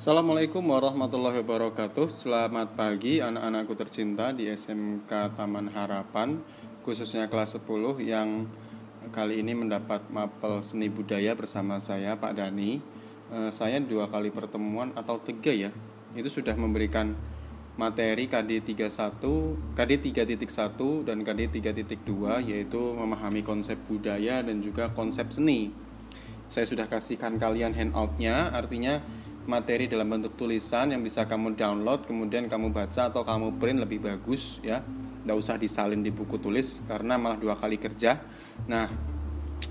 Assalamualaikum 0.00 0.64
warahmatullahi 0.64 1.44
wabarakatuh. 1.44 2.08
Selamat 2.08 2.72
pagi 2.72 3.20
anak-anakku 3.20 3.76
tercinta 3.76 4.32
di 4.32 4.48
SMK 4.48 5.36
Taman 5.36 5.68
Harapan 5.76 6.40
Khususnya 6.80 7.28
kelas 7.28 7.60
10 7.60 8.00
yang 8.00 8.48
kali 9.12 9.44
ini 9.44 9.52
mendapat 9.52 10.08
mapel 10.08 10.64
seni 10.64 10.88
budaya 10.88 11.36
bersama 11.36 11.76
saya 11.76 12.16
Pak 12.16 12.32
Dani 12.32 12.80
eh, 13.28 13.52
Saya 13.52 13.76
dua 13.76 14.08
kali 14.08 14.32
pertemuan 14.32 14.88
atau 14.96 15.20
tiga 15.20 15.52
ya 15.52 15.68
Itu 16.16 16.32
sudah 16.32 16.56
memberikan 16.56 17.12
materi 17.76 18.24
KD 18.24 18.64
31, 18.72 19.76
KD 19.76 19.92
3.1 20.16 21.12
dan 21.12 21.20
KD 21.20 21.60
3.2 21.76 22.48
yaitu 22.48 22.80
memahami 22.96 23.44
konsep 23.44 23.76
budaya 23.84 24.40
dan 24.40 24.64
juga 24.64 24.88
konsep 24.96 25.28
seni. 25.28 25.68
Saya 26.48 26.64
sudah 26.64 26.88
kasihkan 26.88 27.36
kalian 27.36 27.76
handoutnya 27.76 28.48
artinya 28.48 29.19
materi 29.50 29.90
dalam 29.90 30.06
bentuk 30.06 30.38
tulisan 30.38 30.94
yang 30.94 31.02
bisa 31.02 31.26
kamu 31.26 31.58
download 31.58 32.06
kemudian 32.06 32.46
kamu 32.46 32.70
baca 32.70 33.10
atau 33.10 33.26
kamu 33.26 33.58
print 33.58 33.82
lebih 33.82 33.98
bagus 33.98 34.62
ya. 34.62 34.86
Tidak 35.20 35.34
usah 35.34 35.58
disalin 35.58 36.06
di 36.06 36.14
buku 36.14 36.38
tulis 36.38 36.78
karena 36.86 37.18
malah 37.18 37.34
dua 37.34 37.58
kali 37.58 37.82
kerja. 37.82 38.22
Nah 38.70 38.86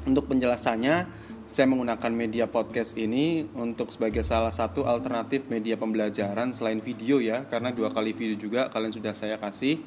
untuk 0.04 0.28
penjelasannya 0.28 1.08
saya 1.50 1.66
menggunakan 1.66 2.12
media 2.14 2.46
podcast 2.46 2.94
ini 2.94 3.48
untuk 3.58 3.90
sebagai 3.90 4.22
salah 4.22 4.54
satu 4.54 4.86
alternatif 4.86 5.50
media 5.50 5.80
pembelajaran 5.80 6.54
selain 6.54 6.84
video 6.84 7.18
ya. 7.24 7.48
Karena 7.48 7.72
dua 7.72 7.90
kali 7.90 8.12
video 8.12 8.36
juga 8.38 8.68
kalian 8.70 8.94
sudah 8.94 9.16
saya 9.16 9.40
kasih 9.40 9.82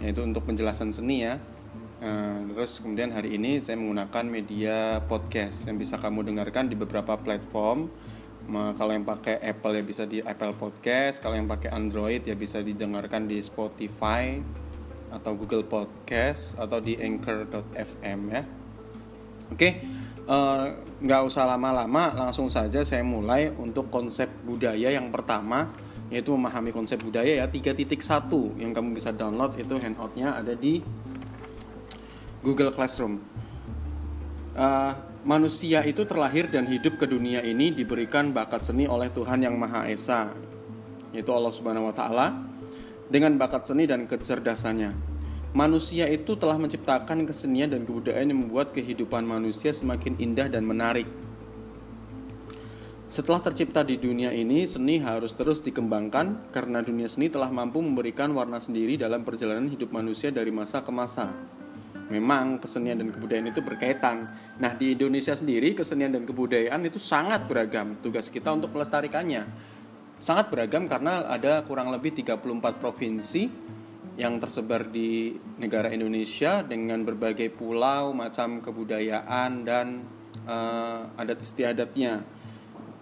yaitu 0.00 0.24
untuk 0.24 0.48
penjelasan 0.48 0.90
seni 0.90 1.28
ya. 1.28 1.38
Nah, 1.96 2.44
terus 2.52 2.84
kemudian 2.84 3.08
hari 3.08 3.40
ini 3.40 3.56
saya 3.56 3.80
menggunakan 3.80 4.24
media 4.28 5.00
podcast 5.08 5.64
yang 5.64 5.80
bisa 5.80 5.96
kamu 5.96 6.28
dengarkan 6.28 6.68
di 6.68 6.76
beberapa 6.76 7.16
platform 7.16 7.88
kalau 8.48 8.92
yang 8.94 9.02
pakai 9.02 9.42
Apple 9.42 9.74
ya 9.74 9.82
bisa 9.82 10.02
di 10.06 10.22
Apple 10.22 10.54
Podcast 10.54 11.18
kalau 11.18 11.34
yang 11.34 11.50
pakai 11.50 11.74
Android 11.74 12.22
ya 12.22 12.38
bisa 12.38 12.62
didengarkan 12.62 13.26
di 13.26 13.42
Spotify 13.42 14.38
atau 15.10 15.34
Google 15.34 15.66
Podcast 15.66 16.54
atau 16.54 16.78
di 16.78 16.94
Anchor.fm 16.94 18.20
ya. 18.30 18.42
Oke 19.50 19.68
eh, 20.26 20.66
nggak 20.96 21.20
usah 21.26 21.44
lama-lama 21.44 22.14
langsung 22.14 22.46
saja 22.48 22.86
saya 22.86 23.02
mulai 23.02 23.50
untuk 23.50 23.90
konsep 23.90 24.30
budaya 24.46 24.94
yang 24.94 25.10
pertama 25.10 25.70
yaitu 26.06 26.30
memahami 26.30 26.70
konsep 26.70 27.02
budaya 27.02 27.42
ya. 27.42 27.46
3.1 27.50 28.62
yang 28.62 28.70
kamu 28.70 28.94
bisa 28.94 29.10
download 29.10 29.58
itu 29.58 29.74
handoutnya 29.74 30.38
ada 30.38 30.54
di 30.54 30.78
Google 32.46 32.70
Classroom. 32.70 33.18
Uh, 34.54 34.94
manusia 35.26 35.82
itu 35.82 36.06
terlahir 36.06 36.46
dan 36.46 36.70
hidup 36.70 37.02
ke 37.02 37.10
dunia 37.10 37.42
ini 37.42 37.74
diberikan 37.74 38.30
bakat 38.30 38.62
seni 38.62 38.86
oleh 38.86 39.10
Tuhan 39.10 39.42
yang 39.42 39.58
Maha 39.58 39.90
Esa, 39.90 40.30
yaitu 41.10 41.34
Allah 41.34 41.50
Subhanahu 41.50 41.90
wa 41.90 41.94
taala 41.94 42.46
dengan 43.10 43.34
bakat 43.34 43.66
seni 43.66 43.90
dan 43.90 44.06
kecerdasannya. 44.06 44.94
Manusia 45.50 46.06
itu 46.06 46.38
telah 46.38 46.54
menciptakan 46.62 47.26
kesenian 47.26 47.74
dan 47.74 47.82
kebudayaan 47.82 48.30
yang 48.30 48.46
membuat 48.46 48.70
kehidupan 48.70 49.26
manusia 49.26 49.74
semakin 49.74 50.14
indah 50.22 50.46
dan 50.46 50.62
menarik. 50.62 51.10
Setelah 53.06 53.42
tercipta 53.42 53.82
di 53.82 53.98
dunia 53.98 54.30
ini, 54.34 54.66
seni 54.66 54.98
harus 55.02 55.34
terus 55.34 55.62
dikembangkan 55.62 56.52
karena 56.54 56.82
dunia 56.82 57.10
seni 57.10 57.32
telah 57.32 57.50
mampu 57.50 57.82
memberikan 57.82 58.30
warna 58.30 58.62
sendiri 58.62 58.94
dalam 58.94 59.26
perjalanan 59.26 59.70
hidup 59.70 59.90
manusia 59.90 60.30
dari 60.30 60.54
masa 60.54 60.82
ke 60.86 60.92
masa 60.94 61.55
memang 62.08 62.62
kesenian 62.62 62.98
dan 62.98 63.10
kebudayaan 63.10 63.50
itu 63.50 63.60
berkaitan. 63.62 64.30
Nah, 64.62 64.72
di 64.74 64.94
Indonesia 64.94 65.34
sendiri 65.34 65.74
kesenian 65.74 66.14
dan 66.14 66.22
kebudayaan 66.24 66.82
itu 66.86 67.02
sangat 67.02 67.46
beragam. 67.50 67.98
Tugas 67.98 68.30
kita 68.30 68.54
untuk 68.54 68.74
melestarikannya 68.74 69.74
sangat 70.16 70.48
beragam 70.48 70.88
karena 70.88 71.28
ada 71.28 71.60
kurang 71.68 71.92
lebih 71.92 72.16
34 72.16 72.80
provinsi 72.80 73.52
yang 74.16 74.40
tersebar 74.40 74.88
di 74.88 75.36
negara 75.60 75.92
Indonesia 75.92 76.64
dengan 76.64 77.04
berbagai 77.04 77.52
pulau, 77.52 78.16
macam 78.16 78.64
kebudayaan 78.64 79.60
dan 79.68 80.08
uh, 80.48 81.12
adat 81.20 81.44
istiadatnya. 81.44 82.24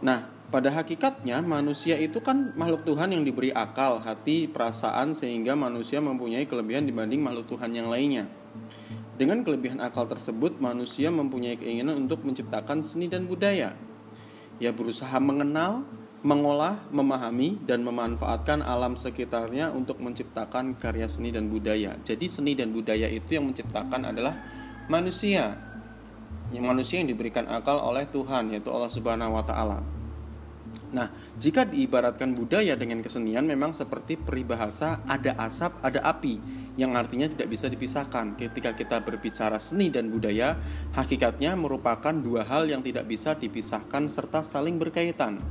Nah, 0.03 0.27
pada 0.51 0.75
hakikatnya 0.75 1.39
manusia 1.39 1.95
itu 2.03 2.19
kan 2.19 2.51
makhluk 2.59 2.83
Tuhan 2.83 3.15
yang 3.15 3.23
diberi 3.23 3.55
akal, 3.55 4.03
hati, 4.03 4.51
perasaan 4.51 5.15
sehingga 5.15 5.55
manusia 5.55 6.03
mempunyai 6.03 6.51
kelebihan 6.51 6.83
dibanding 6.83 7.23
makhluk 7.23 7.47
Tuhan 7.55 7.71
yang 7.71 7.87
lainnya. 7.87 8.27
Dengan 9.15 9.47
kelebihan 9.47 9.79
akal 9.79 10.11
tersebut, 10.11 10.59
manusia 10.59 11.07
mempunyai 11.07 11.55
keinginan 11.55 12.11
untuk 12.11 12.27
menciptakan 12.27 12.83
seni 12.83 13.07
dan 13.07 13.31
budaya. 13.31 13.79
Ia 14.59 14.75
berusaha 14.75 15.15
mengenal, 15.23 15.87
mengolah, 16.27 16.83
memahami, 16.91 17.63
dan 17.63 17.87
memanfaatkan 17.87 18.67
alam 18.67 18.99
sekitarnya 18.99 19.71
untuk 19.71 20.03
menciptakan 20.03 20.75
karya 20.75 21.07
seni 21.07 21.31
dan 21.31 21.47
budaya. 21.47 21.95
Jadi 22.03 22.27
seni 22.27 22.59
dan 22.59 22.75
budaya 22.75 23.07
itu 23.07 23.39
yang 23.39 23.47
menciptakan 23.47 24.11
adalah 24.11 24.35
manusia. 24.91 25.63
Yang 26.51 26.65
manusia 26.67 26.97
yang 26.99 27.11
diberikan 27.15 27.47
akal 27.47 27.79
oleh 27.87 28.11
Tuhan, 28.11 28.51
yaitu 28.51 28.67
Allah 28.75 28.91
Subhanahu 28.91 29.39
wa 29.39 29.47
taala. 29.47 30.04
Nah, 30.95 31.11
jika 31.35 31.67
diibaratkan 31.67 32.39
budaya 32.39 32.79
dengan 32.79 33.03
kesenian 33.03 33.43
memang 33.43 33.75
seperti 33.75 34.15
peribahasa 34.15 35.03
ada 35.11 35.35
asap, 35.43 35.75
ada 35.83 35.99
api 36.07 36.39
yang 36.79 36.95
artinya 36.95 37.27
tidak 37.27 37.51
bisa 37.51 37.67
dipisahkan. 37.67 38.39
Ketika 38.39 38.79
kita 38.79 39.03
berbicara 39.03 39.59
seni 39.59 39.91
dan 39.91 40.07
budaya, 40.07 40.55
hakikatnya 40.95 41.59
merupakan 41.59 42.15
dua 42.15 42.47
hal 42.47 42.71
yang 42.71 42.79
tidak 42.79 43.11
bisa 43.11 43.35
dipisahkan 43.35 44.07
serta 44.07 44.47
saling 44.47 44.79
berkaitan. 44.79 45.43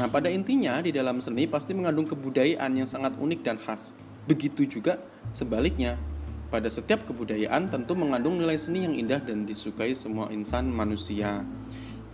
Nah, 0.00 0.08
pada 0.08 0.32
intinya 0.32 0.80
di 0.80 0.96
dalam 0.96 1.20
seni 1.20 1.44
pasti 1.44 1.76
mengandung 1.76 2.08
kebudayaan 2.08 2.72
yang 2.72 2.88
sangat 2.88 3.20
unik 3.20 3.40
dan 3.44 3.60
khas. 3.60 3.92
Begitu 4.24 4.64
juga 4.64 4.96
sebaliknya. 5.36 6.00
Pada 6.48 6.72
setiap 6.72 7.04
kebudayaan 7.04 7.68
tentu 7.68 7.92
mengandung 7.92 8.40
nilai 8.40 8.56
seni 8.56 8.88
yang 8.88 8.96
indah 8.96 9.20
dan 9.20 9.44
disukai 9.44 9.92
semua 9.92 10.32
insan 10.32 10.72
manusia. 10.72 11.44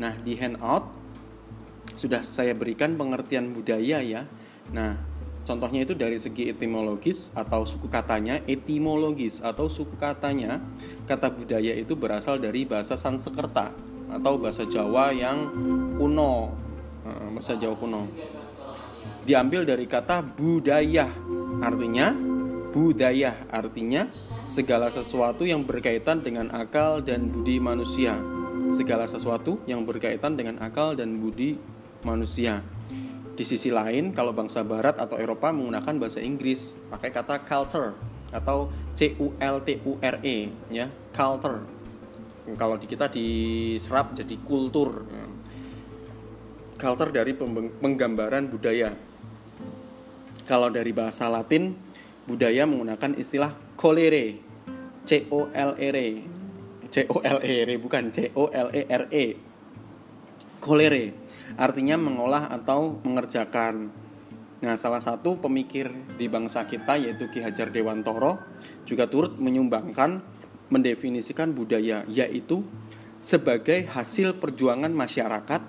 Nah, 0.03 0.13
di 0.19 0.35
handout 0.35 1.06
sudah 1.97 2.21
saya 2.21 2.53
berikan 2.53 2.95
pengertian 2.95 3.51
budaya 3.57 4.05
ya. 4.05 4.29
Nah, 4.71 5.01
contohnya 5.49 5.83
itu 5.83 5.97
dari 5.97 6.21
segi 6.21 6.53
etimologis 6.53 7.33
atau 7.33 7.65
suku 7.65 7.89
katanya, 7.89 8.39
etimologis 8.45 9.41
atau 9.41 9.67
suku 9.67 9.97
katanya, 9.97 10.61
kata 11.09 11.33
budaya 11.33 11.73
itu 11.73 11.97
berasal 11.97 12.37
dari 12.37 12.69
bahasa 12.69 12.95
Sanskerta 12.95 13.73
atau 14.13 14.39
bahasa 14.39 14.69
Jawa 14.69 15.11
yang 15.11 15.51
kuno, 15.97 16.53
eh, 17.03 17.29
bahasa 17.33 17.57
Jawa 17.57 17.75
kuno. 17.75 18.07
Diambil 19.27 19.67
dari 19.67 19.91
kata 19.91 20.23
budaya, 20.23 21.11
artinya 21.59 22.15
budaya 22.77 23.33
artinya 23.49 24.05
segala 24.45 24.93
sesuatu 24.93 25.49
yang 25.49 25.65
berkaitan 25.65 26.21
dengan 26.21 26.53
akal 26.53 27.01
dan 27.01 27.33
budi 27.33 27.57
manusia. 27.57 28.21
Segala 28.69 29.09
sesuatu 29.09 29.63
yang 29.65 29.89
berkaitan 29.89 30.37
dengan 30.37 30.61
akal 30.61 30.93
dan 30.93 31.17
budi 31.17 31.57
manusia. 32.05 32.61
Di 33.37 33.45
sisi 33.45 33.69
lain, 33.69 34.17
kalau 34.17 34.33
bangsa 34.33 34.65
Barat 34.65 34.97
atau 34.97 35.21
Eropa 35.21 35.53
menggunakan 35.53 36.01
bahasa 36.01 36.25
Inggris 36.25 36.73
pakai 36.89 37.13
kata 37.13 37.45
culture 37.45 37.93
atau 38.33 38.73
C 38.97 39.13
U 39.21 39.37
L 39.37 39.61
T 39.61 39.77
U 39.85 40.01
R 40.01 40.17
E 40.25 40.49
ya, 40.73 40.89
culture. 41.13 41.61
Kalau 42.57 42.81
di 42.81 42.89
kita 42.89 43.13
diserap 43.13 44.17
jadi 44.17 44.41
kultur. 44.41 45.05
Ya. 45.05 45.27
Culture 46.81 47.13
dari 47.13 47.37
penggambaran 47.81 48.49
budaya. 48.49 48.97
Kalau 50.49 50.73
dari 50.73 50.95
bahasa 50.97 51.29
Latin, 51.29 51.77
budaya 52.25 52.65
menggunakan 52.65 53.19
istilah 53.21 53.53
colere, 53.77 54.41
C 55.05 55.29
O 55.29 55.53
L 55.53 55.77
E 55.77 55.89
R 55.93 55.97
E. 55.99 56.11
C 56.89 57.05
O 57.11 57.21
L 57.21 57.39
E 57.45 57.53
R 57.67 57.69
E 57.69 57.77
bukan 57.77 58.15
C 58.15 58.33
O 58.33 58.49
L 58.49 58.73
E 58.73 58.83
R 58.89 59.05
E. 59.13 59.27
Colere 60.63 61.26
artinya 61.57 61.97
mengolah 61.97 62.53
atau 62.53 63.01
mengerjakan. 63.03 63.91
Nah, 64.65 64.77
salah 64.81 65.05
satu 65.05 65.37
pemikir 65.37 65.93
di 66.17 66.33
bangsa 66.33 66.65
kita 66.65 66.97
yaitu 66.97 67.29
Ki 67.29 67.45
Hajar 67.45 67.69
Dewantoro 67.69 68.41
juga 68.89 69.05
turut 69.05 69.37
menyumbangkan 69.37 70.25
mendefinisikan 70.73 71.53
budaya 71.53 72.09
yaitu 72.09 72.65
sebagai 73.21 73.85
hasil 73.91 74.39
perjuangan 74.41 74.93
masyarakat 74.93 75.63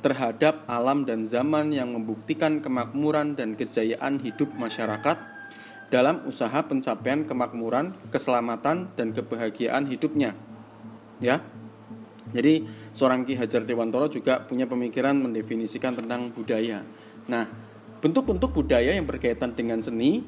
terhadap 0.00 0.64
alam 0.64 1.04
dan 1.04 1.28
zaman 1.28 1.72
yang 1.72 1.92
membuktikan 1.92 2.64
kemakmuran 2.64 3.36
dan 3.36 3.52
kejayaan 3.54 4.20
hidup 4.20 4.48
masyarakat 4.56 5.16
dalam 5.92 6.22
usaha 6.24 6.62
pencapaian 6.64 7.26
kemakmuran, 7.26 7.92
keselamatan 8.08 8.88
dan 8.94 9.12
kebahagiaan 9.12 9.90
hidupnya. 9.90 10.32
Ya. 11.18 11.44
Jadi 12.30 12.64
seorang 12.90 13.22
Ki 13.26 13.38
Hajar 13.38 13.62
Dewantoro 13.62 14.10
juga 14.10 14.42
punya 14.42 14.66
pemikiran 14.66 15.14
mendefinisikan 15.14 15.94
tentang 15.94 16.30
budaya. 16.34 16.82
Nah, 17.30 17.46
bentuk-bentuk 18.00 18.50
budaya 18.50 18.94
yang 18.96 19.06
berkaitan 19.06 19.54
dengan 19.54 19.78
seni 19.84 20.24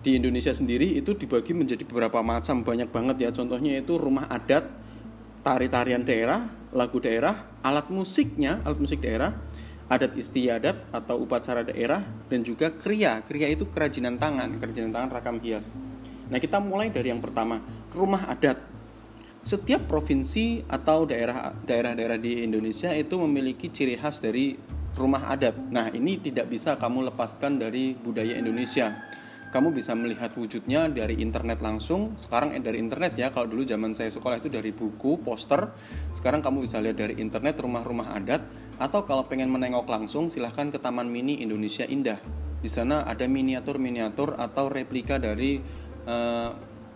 di 0.00 0.16
Indonesia 0.16 0.52
sendiri 0.52 0.96
itu 0.96 1.12
dibagi 1.12 1.52
menjadi 1.52 1.84
beberapa 1.84 2.24
macam, 2.24 2.64
banyak 2.64 2.88
banget 2.88 3.16
ya. 3.20 3.30
Contohnya 3.36 3.76
itu 3.76 4.00
rumah 4.00 4.24
adat, 4.32 4.64
tari-tarian 5.44 6.00
daerah, 6.00 6.48
lagu 6.72 6.96
daerah, 7.02 7.60
alat 7.60 7.92
musiknya, 7.92 8.64
alat 8.64 8.80
musik 8.80 9.04
daerah, 9.04 9.36
adat 9.90 10.16
istiadat 10.16 10.88
atau 10.94 11.20
upacara 11.20 11.66
daerah 11.66 12.00
dan 12.30 12.40
juga 12.40 12.72
kriya. 12.72 13.20
Kriya 13.26 13.52
itu 13.52 13.68
kerajinan 13.68 14.16
tangan, 14.16 14.56
kerajinan 14.56 14.94
tangan 14.94 15.10
rakam 15.12 15.36
hias. 15.42 15.76
Nah, 16.30 16.38
kita 16.38 16.62
mulai 16.62 16.88
dari 16.88 17.10
yang 17.10 17.20
pertama, 17.20 17.60
rumah 17.92 18.30
adat. 18.30 18.69
Setiap 19.40 19.88
provinsi 19.88 20.68
atau 20.68 21.08
daerah 21.08 21.56
daerah-daerah 21.64 22.20
di 22.20 22.44
Indonesia 22.44 22.92
itu 22.92 23.16
memiliki 23.16 23.72
ciri 23.72 23.96
khas 23.96 24.20
dari 24.20 24.52
rumah 25.00 25.32
adat. 25.32 25.56
Nah, 25.72 25.88
ini 25.96 26.20
tidak 26.20 26.52
bisa 26.52 26.76
kamu 26.76 27.08
lepaskan 27.08 27.56
dari 27.56 27.96
budaya 27.96 28.36
Indonesia. 28.36 29.00
Kamu 29.50 29.74
bisa 29.74 29.96
melihat 29.98 30.30
wujudnya 30.36 30.86
dari 30.92 31.18
internet 31.18 31.58
langsung. 31.58 32.14
Sekarang 32.20 32.54
eh, 32.54 32.62
dari 32.62 32.78
internet 32.78 33.16
ya. 33.16 33.32
Kalau 33.32 33.48
dulu 33.48 33.64
zaman 33.64 33.96
saya 33.96 34.12
sekolah 34.12 34.38
itu 34.38 34.52
dari 34.52 34.70
buku, 34.70 35.18
poster. 35.24 35.72
Sekarang 36.14 36.44
kamu 36.44 36.68
bisa 36.68 36.78
lihat 36.78 37.00
dari 37.00 37.18
internet 37.18 37.58
rumah-rumah 37.58 38.14
adat 38.14 38.44
atau 38.76 39.02
kalau 39.08 39.26
pengen 39.26 39.50
menengok 39.50 39.88
langsung, 39.88 40.28
silahkan 40.28 40.68
ke 40.68 40.78
Taman 40.78 41.08
Mini 41.08 41.40
Indonesia 41.40 41.82
Indah. 41.88 42.20
Di 42.60 42.68
sana 42.68 43.08
ada 43.08 43.24
miniatur-miniatur 43.24 44.36
atau 44.36 44.68
replika 44.68 45.16
dari 45.16 45.58
eh, 46.04 46.48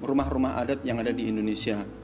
rumah-rumah 0.04 0.60
adat 0.60 0.84
yang 0.84 1.00
ada 1.00 1.10
di 1.10 1.26
Indonesia. 1.26 2.03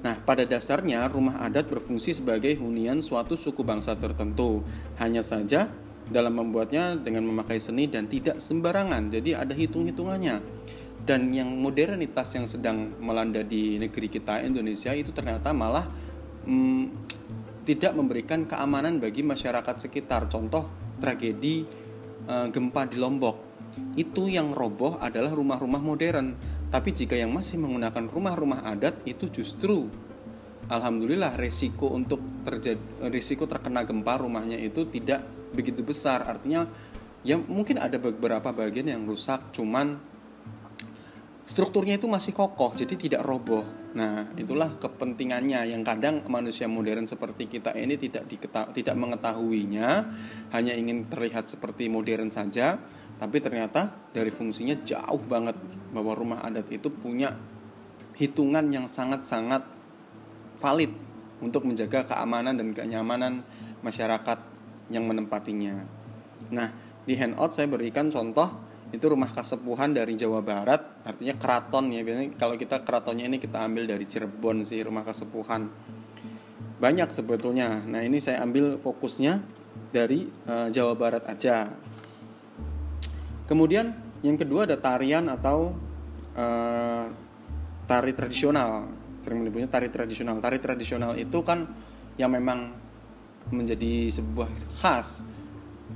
Nah, 0.00 0.16
pada 0.16 0.48
dasarnya 0.48 1.04
rumah 1.12 1.44
adat 1.44 1.68
berfungsi 1.68 2.16
sebagai 2.16 2.56
hunian 2.56 3.04
suatu 3.04 3.36
suku 3.36 3.60
bangsa 3.60 3.92
tertentu. 3.96 4.64
Hanya 4.96 5.20
saja 5.20 5.68
dalam 6.10 6.34
membuatnya 6.40 6.98
dengan 6.98 7.28
memakai 7.28 7.60
seni 7.62 7.86
dan 7.86 8.08
tidak 8.10 8.42
sembarangan. 8.42 9.12
Jadi 9.12 9.36
ada 9.36 9.52
hitung-hitungannya. 9.52 10.42
Dan 11.00 11.32
yang 11.32 11.48
modernitas 11.56 12.32
yang 12.36 12.44
sedang 12.44 12.92
melanda 13.00 13.40
di 13.40 13.80
negeri 13.80 14.08
kita 14.12 14.44
Indonesia 14.44 14.92
itu 14.92 15.12
ternyata 15.16 15.52
malah 15.56 15.88
hmm, 16.44 16.84
tidak 17.64 17.92
memberikan 17.96 18.44
keamanan 18.44 18.98
bagi 19.00 19.24
masyarakat 19.24 19.76
sekitar. 19.80 20.28
Contoh 20.28 20.68
tragedi 21.00 21.64
e, 22.26 22.34
gempa 22.52 22.84
di 22.88 22.98
Lombok. 22.98 23.36
Itu 23.96 24.26
yang 24.26 24.52
roboh 24.52 24.98
adalah 25.00 25.32
rumah-rumah 25.32 25.80
modern. 25.80 26.34
Tapi 26.70 26.94
jika 26.94 27.18
yang 27.18 27.34
masih 27.34 27.58
menggunakan 27.58 28.06
rumah-rumah 28.06 28.62
adat 28.62 29.02
itu 29.02 29.26
justru 29.26 29.90
alhamdulillah 30.70 31.34
resiko 31.34 31.90
untuk 31.90 32.22
terjadi 32.46 33.10
risiko 33.10 33.50
terkena 33.50 33.82
gempa 33.82 34.22
rumahnya 34.22 34.54
itu 34.54 34.86
tidak 34.86 35.26
begitu 35.50 35.82
besar. 35.82 36.22
Artinya 36.30 36.70
ya 37.26 37.36
mungkin 37.36 37.76
ada 37.76 38.00
beberapa 38.00 38.54
bagian 38.54 38.88
yang 38.88 39.02
rusak 39.04 39.52
cuman 39.52 40.00
strukturnya 41.44 41.98
itu 41.98 42.06
masih 42.06 42.32
kokoh 42.32 42.72
jadi 42.72 42.94
tidak 42.96 43.22
roboh 43.26 43.66
nah 43.90 44.30
itulah 44.38 44.78
kepentingannya 44.78 45.74
yang 45.74 45.82
kadang 45.82 46.22
manusia 46.30 46.70
modern 46.70 47.10
seperti 47.10 47.50
kita 47.50 47.74
ini 47.74 47.98
tidak 47.98 48.30
diketa 48.30 48.70
tidak 48.70 48.94
mengetahuinya 48.94 50.06
hanya 50.54 50.72
ingin 50.78 51.10
terlihat 51.10 51.50
seperti 51.50 51.90
modern 51.90 52.30
saja 52.30 52.78
tapi 53.18 53.42
ternyata 53.42 53.90
dari 54.14 54.30
fungsinya 54.30 54.78
jauh 54.86 55.20
banget 55.26 55.58
bahwa 55.90 56.12
rumah 56.14 56.38
adat 56.42 56.70
itu 56.70 56.88
punya 56.90 57.34
hitungan 58.18 58.68
yang 58.70 58.86
sangat-sangat 58.86 59.64
valid 60.60 60.92
untuk 61.40 61.64
menjaga 61.64 62.04
keamanan 62.04 62.54
dan 62.54 62.76
kenyamanan 62.76 63.40
masyarakat 63.80 64.38
yang 64.92 65.08
menempatinya. 65.08 65.80
Nah, 66.52 66.68
di 67.06 67.16
handout 67.16 67.56
saya 67.56 67.66
berikan 67.70 68.12
contoh 68.12 68.70
itu 68.90 69.06
rumah 69.06 69.30
kasepuhan 69.30 69.94
dari 69.94 70.18
Jawa 70.18 70.42
Barat 70.42 70.82
artinya 71.06 71.34
keraton 71.38 71.94
ya. 71.94 72.02
Biasanya 72.02 72.36
kalau 72.36 72.58
kita 72.58 72.82
keratonnya 72.82 73.30
ini 73.30 73.38
kita 73.38 73.62
ambil 73.62 73.86
dari 73.86 74.04
Cirebon 74.04 74.66
sih 74.66 74.82
rumah 74.82 75.06
kasepuhan. 75.06 75.70
Banyak 76.80 77.08
sebetulnya. 77.12 77.80
Nah 77.86 78.02
ini 78.02 78.18
saya 78.18 78.42
ambil 78.42 78.76
fokusnya 78.82 79.40
dari 79.94 80.26
uh, 80.48 80.68
Jawa 80.68 80.98
Barat 80.98 81.24
aja. 81.30 81.70
Kemudian 83.46 84.09
yang 84.20 84.36
kedua 84.36 84.68
ada 84.68 84.76
tarian 84.76 85.28
atau 85.32 85.72
uh, 86.36 87.04
tari 87.88 88.12
tradisional. 88.12 88.88
Sering 89.20 89.44
menyebutnya 89.44 89.68
tari 89.68 89.88
tradisional. 89.88 90.40
Tari 90.40 90.58
tradisional 90.60 91.16
itu 91.16 91.40
kan 91.44 91.68
yang 92.20 92.32
memang 92.32 92.76
menjadi 93.48 94.12
sebuah 94.12 94.48
khas 94.80 95.24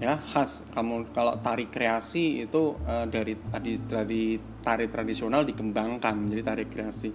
ya 0.03 0.19
khas. 0.19 0.67
Kamu 0.75 1.15
kalau 1.15 1.39
tari 1.39 1.69
kreasi 1.71 2.43
itu 2.43 2.75
uh, 2.89 3.07
dari 3.07 3.37
tadi 3.39 3.73
dari 3.85 4.25
tari 4.65 4.87
tradisional 4.91 5.45
dikembangkan 5.47 6.15
menjadi 6.17 6.43
tari 6.43 6.65
kreasi. 6.67 7.11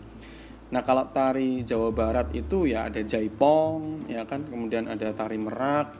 Nah 0.69 0.85
kalau 0.85 1.09
tari 1.09 1.65
Jawa 1.65 1.89
Barat 1.89 2.29
itu 2.37 2.69
ya 2.69 2.85
ada 2.85 3.01
jaipong 3.01 4.05
ya 4.05 4.23
kan? 4.29 4.45
Kemudian 4.45 4.85
ada 4.85 5.11
tari 5.11 5.41
merak. 5.41 5.97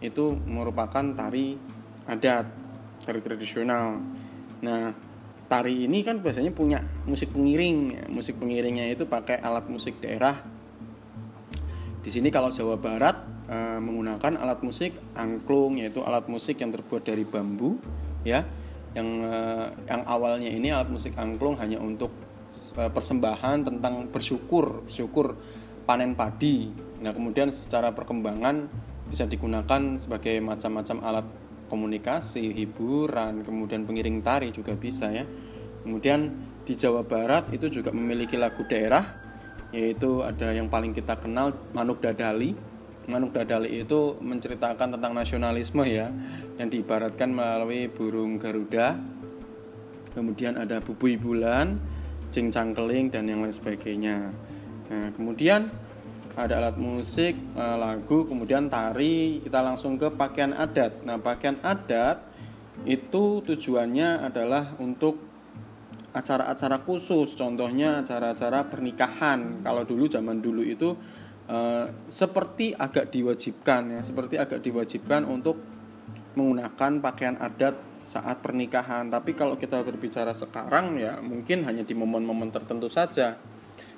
Itu 0.00 0.36
merupakan 0.44 1.04
tari 1.16 1.56
adat 2.06 2.46
tari 3.06 3.20
tradisional 3.22 4.02
nah 4.64 4.96
tari 5.46 5.86
ini 5.86 6.02
kan 6.02 6.18
biasanya 6.18 6.50
punya 6.50 6.82
musik 7.06 7.30
pengiring 7.30 8.10
musik 8.10 8.38
pengiringnya 8.42 8.90
itu 8.90 9.06
pakai 9.06 9.38
alat 9.38 9.70
musik 9.70 10.02
daerah. 10.02 10.42
Di 12.02 12.10
sini 12.14 12.30
kalau 12.30 12.54
Jawa 12.54 12.78
Barat 12.78 13.18
uh, 13.50 13.82
menggunakan 13.82 14.38
alat 14.38 14.62
musik 14.62 14.94
angklung 15.18 15.78
yaitu 15.78 16.02
alat 16.02 16.30
musik 16.30 16.58
yang 16.62 16.70
terbuat 16.70 17.02
dari 17.02 17.26
bambu 17.26 17.78
ya. 18.22 18.46
Yang 18.94 19.08
uh, 19.26 19.66
yang 19.86 20.02
awalnya 20.06 20.50
ini 20.50 20.70
alat 20.70 20.90
musik 20.90 21.14
angklung 21.18 21.58
hanya 21.58 21.78
untuk 21.82 22.10
uh, 22.78 22.90
persembahan 22.90 23.66
tentang 23.66 24.10
bersyukur 24.10 24.86
syukur 24.90 25.38
panen 25.86 26.18
padi. 26.18 26.70
Nah 27.02 27.14
kemudian 27.14 27.50
secara 27.54 27.94
perkembangan 27.94 28.66
bisa 29.06 29.22
digunakan 29.26 29.94
sebagai 29.94 30.42
macam-macam 30.42 30.96
alat 31.06 31.26
komunikasi 31.66 32.54
hiburan 32.54 33.42
kemudian 33.42 33.84
pengiring 33.84 34.22
tari 34.22 34.50
juga 34.54 34.74
bisa 34.74 35.10
ya. 35.10 35.26
Kemudian 35.86 36.34
di 36.66 36.74
Jawa 36.74 37.06
Barat 37.06 37.46
itu 37.54 37.70
juga 37.70 37.94
memiliki 37.94 38.34
lagu 38.34 38.66
daerah 38.66 39.06
yaitu 39.70 40.22
ada 40.22 40.50
yang 40.50 40.66
paling 40.66 40.94
kita 40.94 41.18
kenal 41.18 41.54
Manuk 41.74 42.02
Dadali. 42.02 42.54
Manuk 43.06 43.30
Dadali 43.30 43.86
itu 43.86 44.18
menceritakan 44.18 44.98
tentang 44.98 45.14
nasionalisme 45.14 45.86
ya 45.86 46.10
yang 46.58 46.66
diibaratkan 46.66 47.30
melalui 47.30 47.86
burung 47.86 48.42
Garuda. 48.42 48.98
Kemudian 50.10 50.58
ada 50.58 50.82
bubui 50.82 51.14
bulan 51.14 51.78
cing 52.34 52.50
cangkeling 52.50 53.14
dan 53.14 53.30
yang 53.30 53.46
lain 53.46 53.54
sebagainya. 53.54 54.34
Nah 54.90 55.08
kemudian 55.14 55.70
ada 56.36 56.60
alat 56.60 56.76
musik 56.76 57.32
eh, 57.32 57.76
lagu 57.80 58.28
kemudian 58.28 58.68
tari. 58.68 59.40
Kita 59.40 59.64
langsung 59.64 59.96
ke 59.96 60.12
pakaian 60.12 60.52
adat. 60.52 61.02
Nah 61.08 61.16
pakaian 61.16 61.56
adat 61.64 62.20
itu 62.84 63.40
tujuannya 63.40 64.28
adalah 64.28 64.76
untuk 64.76 65.16
acara-acara 66.12 66.84
khusus. 66.84 67.32
Contohnya 67.32 68.04
acara-acara 68.04 68.68
pernikahan. 68.68 69.64
Kalau 69.64 69.82
dulu 69.88 70.04
zaman 70.12 70.44
dulu 70.44 70.60
itu 70.60 70.92
uh, 71.48 71.88
seperti 72.12 72.76
agak 72.76 73.08
diwajibkan 73.08 73.96
ya 73.96 74.00
seperti 74.04 74.36
agak 74.36 74.60
diwajibkan 74.60 75.24
untuk 75.24 75.56
menggunakan 76.36 77.00
pakaian 77.00 77.40
adat 77.40 77.80
saat 78.04 78.44
pernikahan. 78.44 79.08
Tapi 79.08 79.32
kalau 79.32 79.56
kita 79.56 79.80
berbicara 79.80 80.36
sekarang 80.36 81.00
ya 81.00 81.16
mungkin 81.24 81.64
hanya 81.64 81.80
di 81.80 81.96
momen-momen 81.96 82.52
tertentu 82.52 82.92
saja 82.92 83.40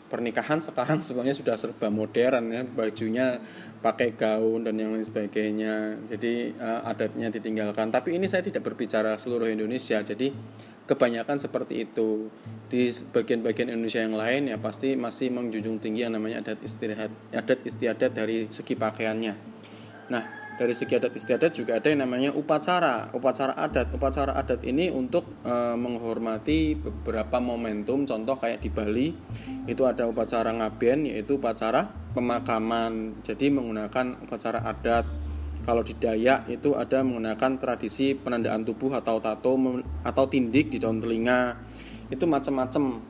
pernikahan 0.09 0.59
sekarang 0.65 1.05
sebenarnya 1.05 1.37
sudah 1.37 1.55
serba 1.61 1.93
modern 1.93 2.45
ya. 2.51 2.63
Bajunya 2.65 3.39
pakai 3.85 4.17
gaun 4.17 4.65
dan 4.65 4.75
yang 4.81 4.97
lain 4.97 5.05
sebagainya. 5.05 6.01
Jadi 6.09 6.57
uh, 6.57 6.89
adatnya 6.89 7.29
ditinggalkan. 7.29 7.93
Tapi 7.93 8.17
ini 8.17 8.27
saya 8.27 8.43
tidak 8.43 8.65
berbicara 8.65 9.15
seluruh 9.21 9.47
Indonesia. 9.47 10.01
Jadi 10.01 10.33
kebanyakan 10.89 11.37
seperti 11.37 11.85
itu. 11.85 12.33
Di 12.69 12.93
bagian-bagian 13.13 13.73
Indonesia 13.73 14.01
yang 14.05 14.17
lain 14.17 14.53
ya 14.53 14.57
pasti 14.61 14.93
masih 14.93 15.33
menjunjung 15.33 15.81
tinggi 15.81 16.05
yang 16.05 16.17
namanya 16.17 16.45
adat 16.45 16.61
istiadat 16.61 17.13
adat 17.33 17.61
istiadat 17.65 18.13
dari 18.13 18.49
segi 18.53 18.77
pakaiannya. 18.77 19.35
Nah 20.13 20.38
dari 20.59 20.75
segi 20.75 20.99
adat 20.99 21.15
istiadat 21.15 21.55
juga 21.55 21.79
ada 21.79 21.87
yang 21.87 22.03
namanya 22.03 22.35
upacara 22.35 23.15
upacara 23.15 23.55
adat 23.55 23.95
upacara 23.95 24.35
adat 24.35 24.67
ini 24.67 24.91
untuk 24.91 25.23
e, 25.47 25.55
menghormati 25.79 26.75
beberapa 26.75 27.39
momentum 27.39 28.03
contoh 28.03 28.35
kayak 28.35 28.59
di 28.59 28.69
Bali 28.69 29.15
itu 29.71 29.87
ada 29.87 30.11
upacara 30.11 30.51
ngaben 30.51 31.07
yaitu 31.07 31.39
upacara 31.39 31.87
pemakaman 32.11 33.23
jadi 33.23 33.55
menggunakan 33.55 34.19
upacara 34.27 34.67
adat 34.67 35.07
kalau 35.69 35.85
di 35.85 35.93
Dayak 36.01 36.49
itu 36.49 36.73
ada 36.81 37.05
menggunakan 37.05 37.61
tradisi 37.61 38.17
penandaan 38.17 38.65
tubuh 38.65 38.89
atau 38.89 39.21
tato 39.21 39.53
atau 40.01 40.25
tindik 40.25 40.73
di 40.73 40.81
daun 40.81 40.97
telinga. 40.97 41.61
Itu 42.09 42.25
macam-macam. 42.25 43.05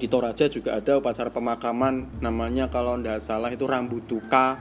Di 0.00 0.08
Toraja 0.08 0.48
juga 0.48 0.80
ada 0.80 0.96
upacara 0.96 1.28
pemakaman 1.28 2.24
namanya 2.24 2.72
kalau 2.72 2.96
tidak 2.96 3.20
salah 3.20 3.52
itu 3.52 3.68
rambutuka. 3.68 4.56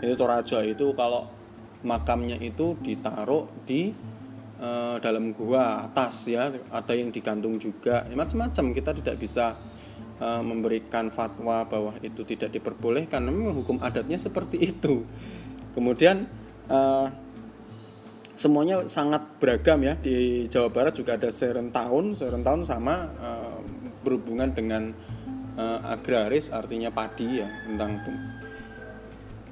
Itu 0.00 0.16
Toraja 0.16 0.64
itu 0.64 0.96
kalau 0.96 1.35
makamnya 1.84 2.38
itu 2.40 2.78
ditaruh 2.80 3.48
di 3.68 3.92
e, 4.56 4.70
dalam 5.00 5.34
gua 5.36 5.84
atas 5.84 6.30
ya, 6.30 6.52
ada 6.72 6.92
yang 6.96 7.12
digantung 7.12 7.60
juga. 7.60 8.06
Macam-macam 8.08 8.64
kita 8.72 8.90
tidak 8.96 9.16
bisa 9.20 9.58
e, 10.16 10.28
memberikan 10.40 11.12
fatwa 11.12 11.66
bahwa 11.66 11.92
itu 12.00 12.22
tidak 12.24 12.54
diperbolehkan. 12.54 13.24
Memang 13.26 13.56
hukum 13.56 13.82
adatnya 13.82 14.16
seperti 14.16 14.60
itu. 14.60 15.04
Kemudian 15.76 16.24
uh, 16.72 17.12
semuanya 18.36 18.84
sangat 18.88 19.24
beragam 19.40 19.80
ya 19.84 19.96
di 19.96 20.48
Jawa 20.48 20.68
Barat 20.68 20.96
juga 20.96 21.16
ada 21.16 21.32
serentown 21.32 22.12
serentown 22.12 22.64
sama 22.64 23.08
uh, 23.20 23.60
berhubungan 24.04 24.52
dengan 24.52 24.92
uh, 25.56 25.80
agraris 25.88 26.52
artinya 26.52 26.92
padi 26.92 27.40
ya 27.40 27.48
tentang 27.64 28.00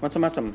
macam-macam 0.01 0.53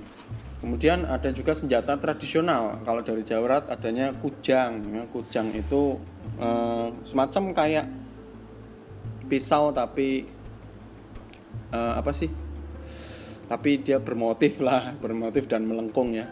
kemudian 0.60 1.08
ada 1.08 1.32
juga 1.32 1.56
senjata 1.56 1.96
tradisional. 1.98 2.84
Kalau 2.84 3.02
dari 3.02 3.24
Jawa 3.24 3.42
Barat 3.48 3.64
adanya 3.72 4.12
kujang. 4.16 4.84
Ya. 4.92 5.04
kujang 5.10 5.56
itu 5.56 5.98
uh, 6.38 6.92
semacam 7.08 7.44
kayak 7.56 7.86
pisau 9.32 9.72
tapi 9.72 10.28
uh, 11.72 11.94
apa 12.00 12.12
sih? 12.12 12.30
Tapi 13.50 13.82
dia 13.82 13.98
bermotif 13.98 14.62
lah 14.62 14.94
bermotif 15.04 15.48
dan 15.48 15.66
melengkung 15.66 16.14
ya. 16.14 16.28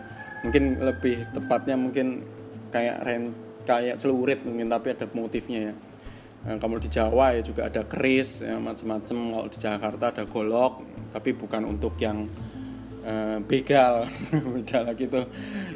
Mungkin 0.46 0.84
lebih 0.84 1.34
tepatnya 1.34 1.76
mungkin 1.80 2.22
kayak 2.70 2.98
rent 3.02 3.34
kayak 3.68 4.00
celurit 4.00 4.40
mungkin 4.48 4.72
tapi 4.72 4.96
ada 4.96 5.08
motifnya 5.12 5.72
ya. 5.72 5.76
Nah, 6.48 6.56
kalau 6.64 6.80
di 6.80 6.88
Jawa 6.88 7.36
ya 7.36 7.42
juga 7.44 7.68
ada 7.68 7.84
keris 7.84 8.40
ya, 8.40 8.56
macam-macam 8.56 9.18
kalau 9.36 9.48
di 9.52 9.58
Jakarta 9.60 10.06
ada 10.16 10.24
golok 10.24 10.74
tapi 11.12 11.36
bukan 11.36 11.68
untuk 11.68 12.00
yang 12.00 12.30
uh, 13.08 13.38
begal 13.48 14.12
beda 14.54 14.84
lagi 14.84 15.08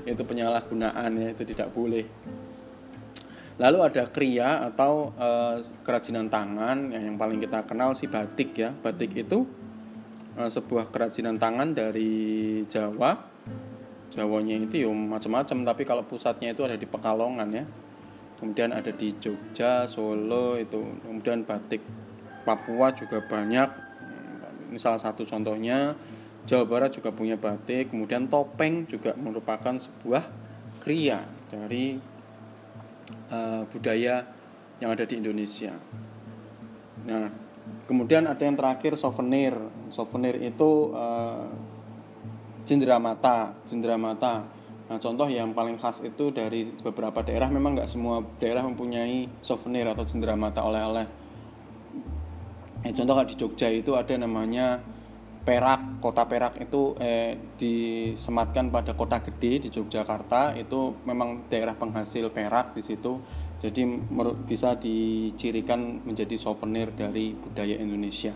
itu 0.04 0.22
penyalahgunaan 0.28 1.12
ya 1.16 1.28
itu 1.32 1.44
tidak 1.48 1.72
boleh. 1.72 2.04
Lalu 3.62 3.78
ada 3.94 4.10
kriya 4.10 4.66
atau 4.74 5.14
uh, 5.22 5.62
kerajinan 5.86 6.34
tangan. 6.34 6.90
Ya, 6.90 6.98
yang 6.98 7.16
paling 7.22 7.38
kita 7.38 7.62
kenal 7.70 7.94
si 7.94 8.10
batik 8.10 8.58
ya. 8.58 8.74
Batik 8.74 9.14
itu 9.14 9.46
uh, 10.34 10.50
sebuah 10.50 10.90
kerajinan 10.90 11.38
tangan 11.38 11.78
dari 11.78 12.64
Jawa. 12.66 13.30
Jawanya 14.12 14.60
itu 14.60 14.84
ya 14.84 14.90
macam-macam 14.92 15.58
tapi 15.64 15.84
kalau 15.86 16.04
pusatnya 16.04 16.52
itu 16.52 16.66
ada 16.66 16.74
di 16.74 16.90
Pekalongan 16.90 17.50
ya. 17.54 17.66
Kemudian 18.42 18.74
ada 18.74 18.90
di 18.90 19.14
Jogja 19.22 19.86
Solo 19.86 20.58
itu. 20.58 20.82
Kemudian 21.06 21.46
batik 21.46 21.86
Papua 22.42 22.90
juga 22.98 23.22
banyak. 23.22 23.70
Ini 24.74 24.80
salah 24.82 24.98
satu 24.98 25.22
contohnya 25.22 25.94
Jawa 26.50 26.66
Barat 26.66 26.92
juga 26.98 27.14
punya 27.14 27.38
batik 27.38 27.94
kemudian 27.94 28.26
topeng 28.26 28.90
juga 28.90 29.14
merupakan 29.14 29.78
sebuah 29.78 30.26
kriya 30.82 31.24
dari 31.54 32.02
uh, 33.30 33.64
budaya 33.70 34.26
yang 34.82 34.90
ada 34.90 35.06
di 35.06 35.22
Indonesia. 35.22 35.78
Nah 37.06 37.30
kemudian 37.86 38.26
ada 38.26 38.42
yang 38.42 38.58
terakhir 38.58 38.98
souvenir. 38.98 39.54
Souvenir 39.94 40.42
itu 40.42 40.96
uh, 40.96 41.46
cenderamata 42.66 43.58
cenderamata 43.66 44.46
nah 44.92 45.00
contoh 45.00 45.24
yang 45.32 45.56
paling 45.56 45.80
khas 45.80 46.04
itu 46.04 46.36
dari 46.36 46.68
beberapa 46.68 47.24
daerah 47.24 47.48
memang 47.48 47.80
nggak 47.80 47.88
semua 47.88 48.20
daerah 48.44 48.60
mempunyai 48.68 49.24
souvenir 49.40 49.88
atau 49.88 50.04
cenderamata 50.04 50.60
oleh-oleh. 50.68 51.08
Eh, 52.84 52.92
contoh 52.92 53.16
di 53.24 53.36
Jogja 53.40 53.72
itu 53.72 53.96
ada 53.96 54.12
namanya 54.20 54.84
Perak 55.42 55.98
kota 56.06 56.30
Perak 56.30 56.62
itu 56.62 56.94
eh, 57.02 57.34
disematkan 57.58 58.70
pada 58.70 58.94
kota 58.94 59.18
gede 59.26 59.66
di 59.66 59.70
Yogyakarta 59.74 60.54
itu 60.54 60.94
memang 61.02 61.50
daerah 61.50 61.74
penghasil 61.74 62.30
perak 62.30 62.78
di 62.78 62.86
situ 62.86 63.18
jadi 63.62 63.86
bisa 64.46 64.78
dicirikan 64.78 66.02
menjadi 66.06 66.34
souvenir 66.38 66.90
dari 66.94 67.38
budaya 67.38 67.78
Indonesia. 67.78 68.34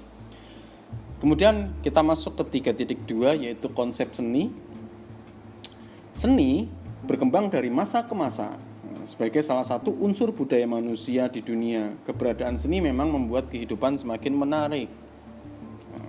Kemudian 1.18 1.78
kita 1.82 2.06
masuk 2.06 2.38
ke 2.38 2.62
3.2 2.62 3.42
yaitu 3.42 3.70
konsep 3.74 4.14
seni. 4.14 4.54
Seni 6.14 6.70
berkembang 7.06 7.50
dari 7.50 7.74
masa 7.74 8.06
ke 8.06 8.14
masa 8.14 8.58
sebagai 9.06 9.46
salah 9.46 9.66
satu 9.66 9.94
unsur 10.02 10.34
budaya 10.34 10.66
manusia 10.66 11.30
di 11.30 11.42
dunia. 11.42 11.94
Keberadaan 12.10 12.58
seni 12.58 12.82
memang 12.82 13.14
membuat 13.14 13.50
kehidupan 13.54 14.02
semakin 14.02 14.34
menarik. 14.34 14.90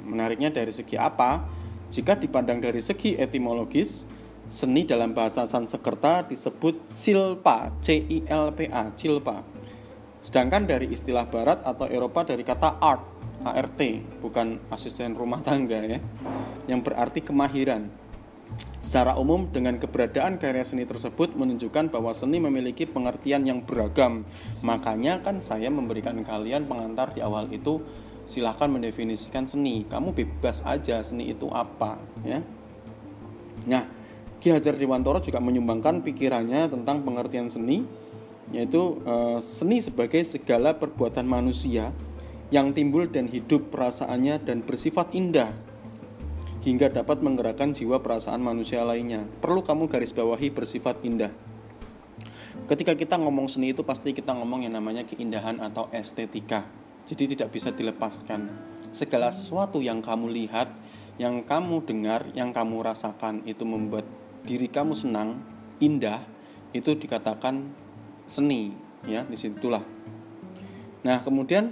Menariknya 0.06 0.54
dari 0.54 0.70
segi 0.70 0.94
apa? 0.94 1.42
Jika 1.90 2.14
dipandang 2.14 2.62
dari 2.62 2.78
segi 2.78 3.18
etimologis, 3.18 4.06
seni 4.46 4.86
dalam 4.86 5.10
bahasa 5.10 5.42
Sanskerta 5.42 6.22
disebut 6.22 6.86
silpa, 6.86 7.75
C 7.82 7.98
I 7.98 8.22
L 8.30 8.54
P 8.54 8.70
A, 8.70 8.94
cilpa. 8.94 9.42
Sedangkan 10.22 10.66
dari 10.66 10.90
istilah 10.90 11.26
barat 11.26 11.62
atau 11.62 11.86
Eropa 11.86 12.26
dari 12.26 12.42
kata 12.42 12.82
art, 12.82 13.16
ART 13.46 13.80
bukan 14.18 14.58
asisten 14.75 15.14
rumah 15.14 15.38
tangga 15.44 15.78
ya 15.86 16.00
yang 16.66 16.82
berarti 16.82 17.22
kemahiran 17.22 17.86
Secara 18.78 19.18
umum 19.18 19.50
dengan 19.50 19.76
keberadaan 19.82 20.38
karya 20.38 20.62
seni 20.62 20.86
tersebut 20.86 21.34
menunjukkan 21.34 21.90
bahwa 21.90 22.14
seni 22.14 22.38
memiliki 22.38 22.86
pengertian 22.86 23.42
yang 23.42 23.62
beragam 23.62 24.22
Makanya 24.62 25.22
kan 25.22 25.42
saya 25.42 25.70
memberikan 25.70 26.22
kalian 26.22 26.70
pengantar 26.70 27.10
di 27.14 27.20
awal 27.22 27.50
itu 27.50 27.82
Silahkan 28.26 28.66
mendefinisikan 28.66 29.47
seni 29.47 29.87
Kamu 29.87 30.12
bebas 30.12 30.66
aja 30.66 31.00
seni 31.00 31.30
itu 31.30 31.47
apa 31.54 31.99
ya 32.26 32.42
Nah 33.71 33.87
Ki 34.42 34.52
Hajar 34.52 34.76
Dewantoro 34.76 35.23
juga 35.23 35.40
menyumbangkan 35.40 36.04
pikirannya 36.04 36.68
tentang 36.68 37.02
pengertian 37.06 37.49
seni 37.49 37.87
Yaitu 38.50 39.02
e, 39.02 39.42
seni 39.42 39.83
sebagai 39.83 40.23
segala 40.23 40.75
perbuatan 40.75 41.26
manusia 41.26 41.90
yang 42.54 42.71
timbul 42.71 43.11
dan 43.11 43.26
hidup 43.26 43.75
perasaannya 43.75 44.38
dan 44.47 44.62
bersifat 44.62 45.11
indah 45.18 45.50
hingga 46.66 46.90
dapat 46.90 47.23
menggerakkan 47.23 47.71
jiwa 47.71 48.02
perasaan 48.02 48.42
manusia 48.42 48.83
lainnya. 48.83 49.23
Perlu 49.38 49.62
kamu 49.62 49.87
garis 49.87 50.11
bawahi 50.11 50.50
bersifat 50.50 50.99
indah. 51.06 51.30
Ketika 52.66 52.99
kita 52.99 53.14
ngomong 53.23 53.47
seni 53.47 53.71
itu 53.71 53.87
pasti 53.87 54.11
kita 54.11 54.35
ngomong 54.35 54.66
yang 54.66 54.75
namanya 54.75 55.06
keindahan 55.06 55.62
atau 55.62 55.87
estetika. 55.95 56.66
Jadi 57.06 57.38
tidak 57.38 57.54
bisa 57.54 57.70
dilepaskan. 57.70 58.50
Segala 58.90 59.30
sesuatu 59.30 59.78
yang 59.78 60.02
kamu 60.02 60.30
lihat, 60.30 60.70
yang 61.16 61.46
kamu 61.46 61.86
dengar, 61.86 62.26
yang 62.34 62.50
kamu 62.50 62.82
rasakan 62.82 63.46
itu 63.46 63.62
membuat 63.62 64.04
diri 64.42 64.66
kamu 64.66 64.92
senang, 64.92 65.40
indah, 65.78 66.22
itu 66.75 66.92
dikatakan 66.98 67.66
seni, 68.26 68.75
ya, 69.06 69.22
di 69.25 69.38
situlah. 69.38 69.82
Nah, 71.06 71.22
kemudian 71.22 71.70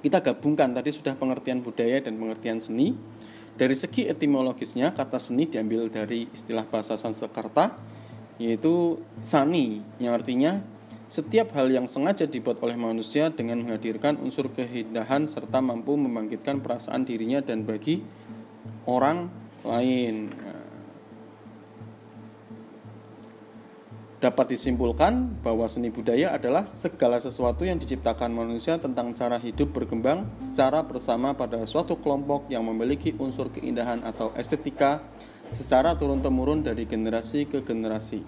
kita 0.00 0.20
gabungkan 0.20 0.72
tadi 0.76 0.92
sudah 0.92 1.16
pengertian 1.16 1.64
budaya 1.64 2.00
dan 2.00 2.16
pengertian 2.20 2.60
seni. 2.60 2.96
Dari 3.54 3.72
segi 3.78 4.10
etimologisnya, 4.10 4.90
kata 4.90 5.22
seni 5.22 5.46
diambil 5.46 5.86
dari 5.86 6.26
istilah 6.34 6.66
bahasa 6.66 6.98
Sanskerta, 6.98 7.78
yaitu 8.36 8.98
sani, 9.22 9.78
yang 10.02 10.18
artinya 10.18 10.58
setiap 11.04 11.52
hal 11.52 11.68
yang 11.68 11.84
sengaja 11.84 12.24
dibuat 12.24 12.60
oleh 12.64 12.80
manusia 12.80 13.28
dengan 13.28 13.60
menghadirkan 13.60 14.16
unsur 14.20 14.48
keindahan 14.50 15.28
serta 15.28 15.60
mampu 15.60 15.94
membangkitkan 16.00 16.64
perasaan 16.64 17.04
dirinya 17.04 17.44
dan 17.44 17.68
bagi 17.68 18.00
orang 18.88 19.28
lain. 19.64 20.32
Dapat 24.24 24.56
disimpulkan 24.56 25.44
bahwa 25.44 25.68
seni 25.68 25.92
budaya 25.92 26.32
adalah 26.32 26.64
segala 26.64 27.20
sesuatu 27.20 27.68
yang 27.68 27.76
diciptakan 27.76 28.32
manusia 28.32 28.80
tentang 28.80 29.12
cara 29.12 29.36
hidup 29.36 29.76
berkembang 29.76 30.24
secara 30.40 30.80
bersama 30.80 31.36
pada 31.36 31.60
suatu 31.68 32.00
kelompok 32.00 32.48
yang 32.48 32.64
memiliki 32.64 33.12
unsur 33.20 33.52
keindahan 33.52 34.00
atau 34.00 34.32
estetika 34.32 35.04
secara 35.60 35.92
turun-temurun 35.92 36.64
dari 36.64 36.88
generasi 36.88 37.44
ke 37.44 37.60
generasi. 37.60 38.24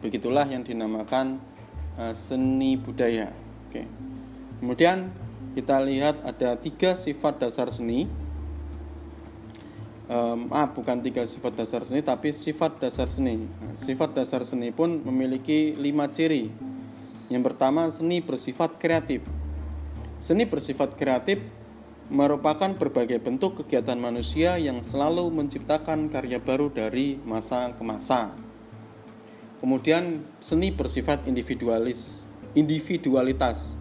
Begitulah 0.00 0.48
yang 0.48 0.64
dinamakan 0.64 1.36
uh, 2.00 2.14
seni 2.16 2.80
budaya. 2.80 3.28
Oke. 3.68 3.84
Kemudian 4.64 5.12
kita 5.52 5.76
lihat 5.84 6.24
ada 6.24 6.56
tiga 6.56 6.96
sifat 6.96 7.44
dasar 7.44 7.68
seni. 7.68 8.08
Um, 10.10 10.50
ah 10.50 10.66
bukan 10.66 10.98
tiga 11.06 11.22
sifat 11.22 11.54
dasar 11.54 11.86
seni 11.86 12.02
tapi 12.02 12.34
sifat 12.34 12.82
dasar 12.82 13.06
seni. 13.06 13.46
Nah, 13.46 13.78
sifat 13.78 14.16
dasar 14.16 14.42
seni 14.42 14.72
pun 14.74 15.04
memiliki 15.06 15.76
lima 15.78 16.10
ciri. 16.10 16.50
Yang 17.30 17.42
pertama 17.46 17.86
seni 17.92 18.18
bersifat 18.18 18.80
kreatif. 18.82 19.22
Seni 20.18 20.50
bersifat 20.50 20.98
kreatif 20.98 21.38
merupakan 22.10 22.74
berbagai 22.74 23.22
bentuk 23.22 23.62
kegiatan 23.62 23.94
manusia 23.94 24.58
yang 24.58 24.82
selalu 24.82 25.30
menciptakan 25.30 26.10
karya 26.10 26.42
baru 26.42 26.66
dari 26.66 27.22
masa 27.22 27.70
ke 27.70 27.82
masa 27.86 28.34
kemudian 29.60 30.24
seni 30.40 30.72
bersifat 30.72 31.28
individualis 31.28 32.24
individualitas 32.56 33.78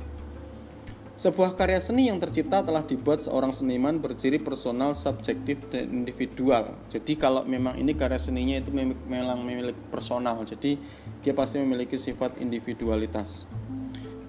sebuah 1.19 1.59
karya 1.59 1.83
seni 1.83 2.07
yang 2.07 2.15
tercipta 2.15 2.63
telah 2.63 2.79
dibuat 2.79 3.19
seorang 3.19 3.51
seniman 3.51 4.00
berciri 4.00 4.39
personal, 4.39 4.95
subjektif, 4.95 5.59
dan 5.67 5.91
individual. 5.91 6.79
Jadi 6.88 7.19
kalau 7.19 7.43
memang 7.43 7.75
ini 7.75 7.91
karya 7.91 8.15
seninya 8.15 8.55
itu 8.63 8.71
memang 8.71 9.43
memiliki 9.43 9.75
personal, 9.91 10.39
jadi 10.48 10.79
dia 11.19 11.36
pasti 11.36 11.59
memiliki 11.59 12.00
sifat 12.00 12.39
individualitas. 12.39 13.43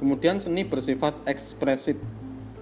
Kemudian 0.03 0.43
seni 0.43 0.67
bersifat 0.67 1.15
ekspresif. 1.31 1.95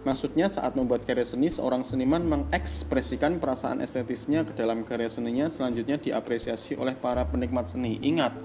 Maksudnya 0.05 0.53
saat 0.53 0.77
membuat 0.77 1.09
karya 1.09 1.25
seni, 1.25 1.49
seorang 1.49 1.81
seniman 1.89 2.21
mengekspresikan 2.29 3.41
perasaan 3.41 3.81
estetisnya 3.81 4.45
ke 4.45 4.53
dalam 4.53 4.85
karya 4.85 5.09
seninya, 5.09 5.49
selanjutnya 5.49 5.97
diapresiasi 5.97 6.77
oleh 6.77 6.93
para 6.93 7.25
penikmat 7.25 7.73
seni. 7.73 7.97
Ingat, 8.05 8.37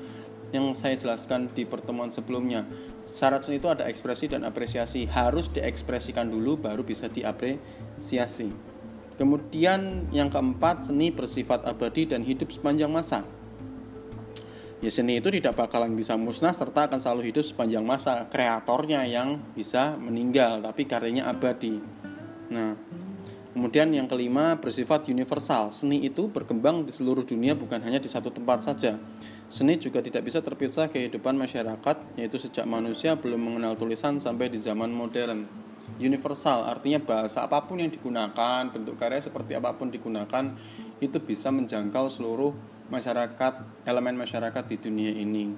yang 0.53 0.71
saya 0.77 0.93
jelaskan 0.93 1.49
di 1.49 1.65
pertemuan 1.65 2.13
sebelumnya. 2.13 2.63
Syarat 3.03 3.43
seni 3.43 3.57
itu 3.59 3.67
ada 3.67 3.89
ekspresi 3.89 4.29
dan 4.29 4.45
apresiasi. 4.45 5.09
Harus 5.09 5.49
diekspresikan 5.49 6.29
dulu 6.29 6.61
baru 6.61 6.85
bisa 6.85 7.09
diapresiasi. 7.09 8.53
Kemudian 9.17 10.09
yang 10.13 10.29
keempat, 10.29 10.87
seni 10.87 11.09
bersifat 11.09 11.65
abadi 11.65 12.05
dan 12.05 12.21
hidup 12.21 12.53
sepanjang 12.53 12.89
masa. 12.93 13.25
Ya 14.83 14.91
seni 14.91 15.23
itu 15.23 15.31
tidak 15.31 15.55
bakalan 15.55 15.95
bisa 15.95 16.19
musnah 16.19 16.51
serta 16.51 16.91
akan 16.91 16.99
selalu 16.99 17.31
hidup 17.31 17.47
sepanjang 17.47 17.87
masa. 17.87 18.27
Kreatornya 18.27 19.07
yang 19.07 19.39
bisa 19.55 19.95
meninggal 19.95 20.59
tapi 20.59 20.83
karyanya 20.83 21.31
abadi. 21.31 21.79
Nah, 22.51 22.75
kemudian 23.55 23.87
yang 23.95 24.11
kelima 24.11 24.59
bersifat 24.59 25.07
universal. 25.07 25.71
Seni 25.71 26.03
itu 26.03 26.27
berkembang 26.27 26.83
di 26.83 26.91
seluruh 26.91 27.23
dunia 27.23 27.55
bukan 27.55 27.79
hanya 27.79 27.95
di 27.95 28.11
satu 28.11 28.27
tempat 28.27 28.59
saja. 28.59 28.99
Seni 29.53 29.77
juga 29.77 30.01
tidak 30.01 30.25
bisa 30.25 30.41
terpisah 30.41 30.89
kehidupan 30.89 31.37
masyarakat, 31.37 32.17
yaitu 32.17 32.41
sejak 32.41 32.65
manusia 32.65 33.13
belum 33.13 33.37
mengenal 33.37 33.77
tulisan 33.77 34.17
sampai 34.17 34.49
di 34.49 34.57
zaman 34.57 34.89
modern. 34.89 35.45
Universal 36.01 36.65
artinya 36.65 36.97
bahasa 36.97 37.45
apa 37.45 37.61
pun 37.61 37.77
yang 37.77 37.93
digunakan, 37.93 38.65
bentuk 38.73 38.97
karya 38.97 39.21
seperti 39.21 39.53
apa 39.53 39.77
pun 39.77 39.93
digunakan, 39.93 40.57
itu 40.97 41.21
bisa 41.21 41.53
menjangkau 41.53 42.09
seluruh 42.09 42.49
masyarakat, 42.89 43.85
elemen 43.85 44.17
masyarakat 44.17 44.63
di 44.73 44.81
dunia 44.81 45.13
ini. 45.13 45.53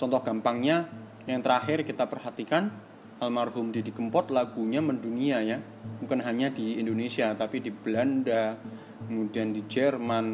Contoh 0.00 0.24
gampangnya, 0.24 0.88
yang 1.28 1.44
terakhir 1.44 1.84
kita 1.84 2.08
perhatikan, 2.08 2.72
almarhum 3.20 3.68
Didi 3.68 3.92
Kempot 3.92 4.32
lagunya 4.32 4.80
mendunia 4.80 5.44
ya, 5.44 5.60
bukan 6.00 6.24
hanya 6.24 6.48
di 6.48 6.80
Indonesia, 6.80 7.36
tapi 7.36 7.60
di 7.60 7.68
Belanda, 7.68 8.56
kemudian 9.04 9.52
di 9.52 9.60
Jerman, 9.68 10.24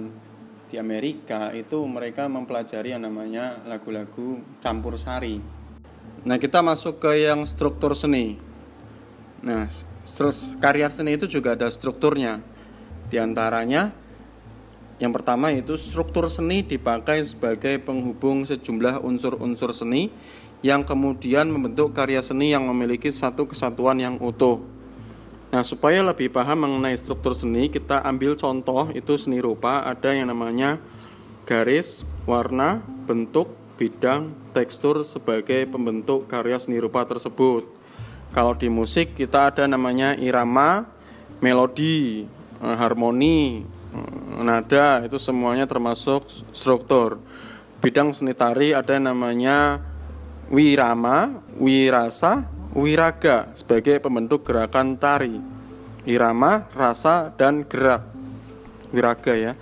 di 0.73 0.81
Amerika 0.81 1.53
itu 1.53 1.85
mereka 1.85 2.25
mempelajari 2.33 2.97
yang 2.97 3.05
namanya 3.05 3.61
lagu-lagu 3.69 4.41
campur 4.65 4.97
sari. 4.97 5.37
Nah 6.25 6.41
kita 6.41 6.65
masuk 6.65 6.97
ke 6.97 7.29
yang 7.29 7.45
struktur 7.45 7.93
seni. 7.93 8.41
Nah 9.45 9.69
terus 10.01 10.57
karya 10.57 10.89
seni 10.89 11.21
itu 11.21 11.29
juga 11.29 11.53
ada 11.53 11.69
strukturnya. 11.69 12.41
Di 13.13 13.21
antaranya 13.21 13.93
yang 14.97 15.13
pertama 15.13 15.53
yaitu 15.53 15.77
struktur 15.77 16.33
seni 16.33 16.65
dipakai 16.65 17.21
sebagai 17.21 17.77
penghubung 17.85 18.49
sejumlah 18.49 19.05
unsur-unsur 19.05 19.77
seni 19.77 20.09
yang 20.65 20.89
kemudian 20.89 21.53
membentuk 21.53 21.93
karya 21.93 22.25
seni 22.25 22.57
yang 22.57 22.65
memiliki 22.65 23.13
satu 23.13 23.45
kesatuan 23.45 24.01
yang 24.01 24.17
utuh. 24.25 24.65
Nah, 25.53 25.61
supaya 25.61 26.01
lebih 26.01 26.33
paham 26.33 26.65
mengenai 26.65 26.97
struktur 26.97 27.37
seni, 27.37 27.69
kita 27.69 28.01
ambil 28.09 28.41
contoh 28.41 28.89
itu 28.97 29.21
seni 29.21 29.37
rupa 29.37 29.85
ada 29.85 30.09
yang 30.17 30.33
namanya 30.33 30.81
garis, 31.45 32.09
warna, 32.25 32.81
bentuk, 33.05 33.53
bidang, 33.77 34.33
tekstur 34.57 35.05
sebagai 35.05 35.69
pembentuk 35.69 36.25
karya 36.25 36.57
seni 36.57 36.81
rupa 36.81 37.05
tersebut. 37.05 37.69
Kalau 38.33 38.57
di 38.57 38.73
musik 38.73 39.13
kita 39.13 39.53
ada 39.53 39.69
namanya 39.69 40.17
irama, 40.17 40.89
melodi, 41.45 42.25
eh, 42.65 42.77
harmoni, 42.81 43.61
nada 44.41 45.05
itu 45.05 45.21
semuanya 45.21 45.69
termasuk 45.69 46.33
struktur. 46.57 47.21
Bidang 47.85 48.17
seni 48.17 48.33
tari 48.33 48.73
ada 48.73 48.97
yang 48.97 49.13
namanya 49.13 49.85
wirama, 50.49 51.45
wirasa, 51.61 52.49
wiraga 52.73 53.53
sebagai 53.57 54.01
pembentuk 54.01 54.45
gerakan 54.45 54.97
tari. 54.97 55.39
Irama, 56.03 56.67
rasa, 56.75 57.31
dan 57.39 57.63
gerak. 57.63 58.03
Wiraga 58.91 59.35
ya. 59.39 59.53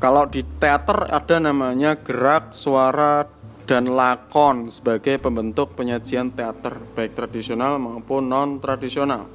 Kalau 0.00 0.24
di 0.24 0.40
teater 0.56 1.12
ada 1.12 1.36
namanya 1.36 2.00
gerak, 2.00 2.56
suara, 2.56 3.28
dan 3.68 3.86
lakon 3.86 4.72
sebagai 4.72 5.22
pembentuk 5.22 5.78
penyajian 5.78 6.34
teater 6.34 6.76
baik 6.98 7.14
tradisional 7.14 7.78
maupun 7.78 8.26
non 8.26 8.58
tradisional. 8.58 9.30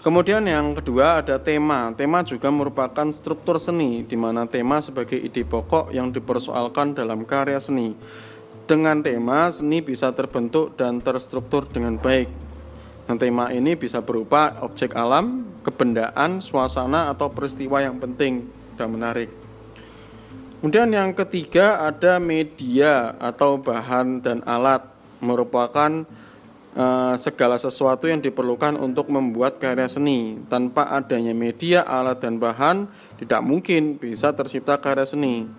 Kemudian 0.00 0.48
yang 0.48 0.72
kedua 0.72 1.20
ada 1.20 1.36
tema. 1.36 1.92
Tema 1.92 2.24
juga 2.24 2.48
merupakan 2.48 3.04
struktur 3.12 3.60
seni 3.60 4.00
di 4.00 4.16
mana 4.16 4.48
tema 4.48 4.80
sebagai 4.80 5.20
ide 5.20 5.44
pokok 5.44 5.92
yang 5.92 6.08
dipersoalkan 6.08 6.96
dalam 6.96 7.28
karya 7.28 7.60
seni. 7.60 7.92
Dengan 8.70 9.02
tema, 9.02 9.50
seni 9.50 9.82
bisa 9.82 10.14
terbentuk 10.14 10.78
dan 10.78 11.02
terstruktur 11.02 11.66
dengan 11.66 11.98
baik. 11.98 12.30
Dan 13.10 13.18
tema 13.18 13.50
ini 13.50 13.74
bisa 13.74 13.98
berupa 13.98 14.54
objek 14.62 14.94
alam, 14.94 15.42
kebendaan, 15.66 16.38
suasana, 16.38 17.10
atau 17.10 17.34
peristiwa 17.34 17.82
yang 17.82 17.98
penting 17.98 18.46
dan 18.78 18.94
menarik. 18.94 19.26
Kemudian 20.62 20.86
yang 20.94 21.10
ketiga 21.18 21.82
ada 21.82 22.22
media 22.22 23.18
atau 23.18 23.58
bahan 23.58 24.22
dan 24.22 24.46
alat 24.46 24.86
merupakan 25.18 26.06
Eh, 26.70 27.14
segala 27.18 27.58
sesuatu 27.58 28.06
yang 28.06 28.22
diperlukan 28.22 28.78
untuk 28.78 29.10
membuat 29.10 29.58
karya 29.58 29.90
seni. 29.90 30.38
Tanpa 30.46 30.86
adanya 30.86 31.34
media, 31.34 31.82
alat, 31.82 32.22
dan 32.22 32.38
bahan, 32.38 32.86
tidak 33.18 33.42
mungkin 33.42 33.98
bisa 33.98 34.30
tercipta 34.30 34.78
karya 34.78 35.02
seni. 35.02 35.50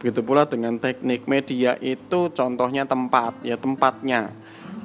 Begitu 0.00 0.24
pula 0.24 0.48
dengan 0.48 0.80
teknik 0.80 1.28
media 1.28 1.76
itu 1.78 2.32
contohnya 2.32 2.88
tempat, 2.88 3.36
ya 3.44 3.60
tempatnya. 3.60 4.32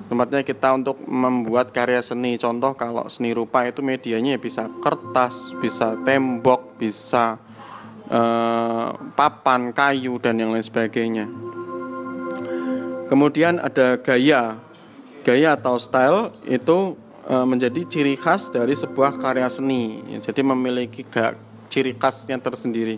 Tempatnya 0.05 0.45
kita 0.45 0.75
untuk 0.75 1.01
membuat 1.07 1.71
karya 1.71 2.03
seni. 2.03 2.37
Contoh 2.37 2.75
kalau 2.77 3.07
seni 3.07 3.31
rupa 3.31 3.65
itu 3.65 3.79
medianya 3.79 4.37
bisa 4.37 4.67
kertas, 4.83 5.55
bisa 5.57 5.97
tembok, 6.03 6.77
bisa 6.77 7.39
eh, 8.11 8.89
papan, 9.15 9.71
kayu, 9.71 10.19
dan 10.19 10.37
yang 10.37 10.51
lain 10.51 10.61
sebagainya. 10.61 11.25
Kemudian 13.05 13.61
ada 13.61 14.01
gaya, 14.01 14.57
gaya 15.21 15.53
atau 15.53 15.77
style 15.77 16.33
itu 16.49 16.97
e, 17.29 17.35
menjadi 17.45 17.85
ciri 17.85 18.17
khas 18.17 18.49
dari 18.49 18.73
sebuah 18.73 19.21
karya 19.21 19.45
seni. 19.45 20.01
Ya, 20.09 20.17
jadi 20.25 20.41
memiliki 20.41 21.05
ciri 21.69 21.93
khas 21.93 22.25
yang 22.25 22.41
tersendiri. 22.41 22.97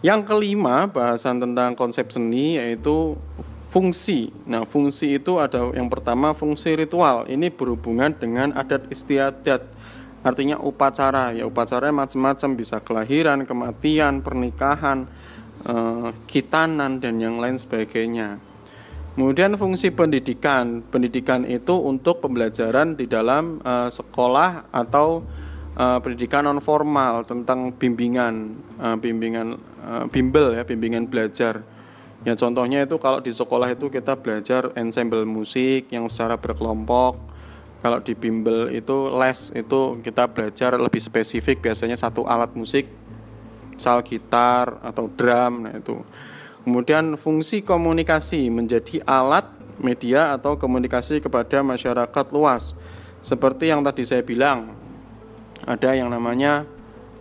Yang 0.00 0.32
kelima, 0.32 0.88
bahasan 0.88 1.44
tentang 1.44 1.76
konsep 1.76 2.08
seni 2.08 2.56
yaitu 2.56 3.20
fungsi. 3.68 4.32
Nah, 4.48 4.64
fungsi 4.64 5.20
itu 5.20 5.36
ada 5.36 5.68
yang 5.76 5.92
pertama 5.92 6.32
fungsi 6.32 6.72
ritual. 6.72 7.28
Ini 7.28 7.52
berhubungan 7.52 8.16
dengan 8.16 8.56
adat 8.56 8.88
istiadat. 8.88 9.62
Artinya 10.24 10.56
upacara. 10.60 11.36
Ya, 11.36 11.44
upacara 11.44 11.92
macam-macam 11.92 12.50
bisa 12.56 12.80
kelahiran, 12.80 13.44
kematian, 13.44 14.20
pernikahan, 14.20 15.08
e, 15.64 15.74
kitanan 16.28 17.00
dan 17.00 17.20
yang 17.20 17.40
lain 17.40 17.56
sebagainya. 17.56 18.40
Kemudian 19.20 19.52
fungsi 19.60 19.92
pendidikan, 19.92 20.80
pendidikan 20.80 21.44
itu 21.44 21.76
untuk 21.76 22.24
pembelajaran 22.24 22.94
di 22.94 23.04
dalam 23.04 23.58
uh, 23.60 23.90
sekolah 23.90 24.70
atau 24.70 25.26
uh, 25.80 25.98
pendidikan 26.04 26.44
non 26.44 26.60
formal 26.60 27.24
tentang 27.24 27.72
bimbingan, 27.72 28.60
uh, 28.76 28.96
bimbingan 29.00 29.56
uh, 29.80 30.04
bimbel 30.12 30.52
ya, 30.52 30.62
bimbingan 30.68 31.08
belajar. 31.08 31.64
Ya 32.20 32.36
contohnya 32.36 32.84
itu 32.84 33.00
kalau 33.00 33.24
di 33.24 33.32
sekolah 33.32 33.72
itu 33.72 33.88
kita 33.88 34.20
belajar 34.20 34.76
ensemble 34.76 35.24
musik 35.24 35.88
yang 35.88 36.04
secara 36.12 36.36
berkelompok. 36.36 37.16
Kalau 37.80 37.96
di 38.04 38.12
bimbel 38.12 38.68
itu 38.76 39.08
les 39.08 39.56
itu 39.56 39.80
kita 40.04 40.28
belajar 40.28 40.76
lebih 40.76 41.00
spesifik 41.00 41.64
biasanya 41.64 41.96
satu 41.96 42.28
alat 42.28 42.52
musik, 42.52 42.84
misal 43.72 44.04
gitar 44.04 44.76
atau 44.84 45.08
drum, 45.08 45.64
nah 45.64 45.72
itu. 45.72 46.04
Kemudian 46.60 47.16
fungsi 47.16 47.64
komunikasi 47.64 48.52
menjadi 48.52 49.00
alat 49.08 49.48
media 49.80 50.36
atau 50.36 50.60
komunikasi 50.60 51.24
kepada 51.24 51.64
masyarakat 51.64 52.26
luas. 52.36 52.76
Seperti 53.24 53.72
yang 53.72 53.80
tadi 53.80 54.04
saya 54.04 54.20
bilang, 54.20 54.76
ada 55.66 55.90
yang 55.92 56.08
namanya 56.12 56.64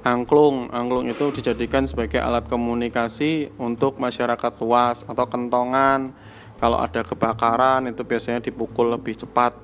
angklung. 0.03 0.71
Angklung 0.71 1.07
itu 1.11 1.31
dijadikan 1.33 1.83
sebagai 1.87 2.19
alat 2.21 2.47
komunikasi 2.47 3.51
untuk 3.59 3.99
masyarakat 3.99 4.53
luas 4.63 5.03
atau 5.07 5.25
kentongan. 5.27 6.13
Kalau 6.59 6.79
ada 6.79 7.03
kebakaran 7.07 7.87
itu 7.87 8.03
biasanya 8.03 8.43
dipukul 8.43 8.91
lebih 8.91 9.15
cepat. 9.15 9.55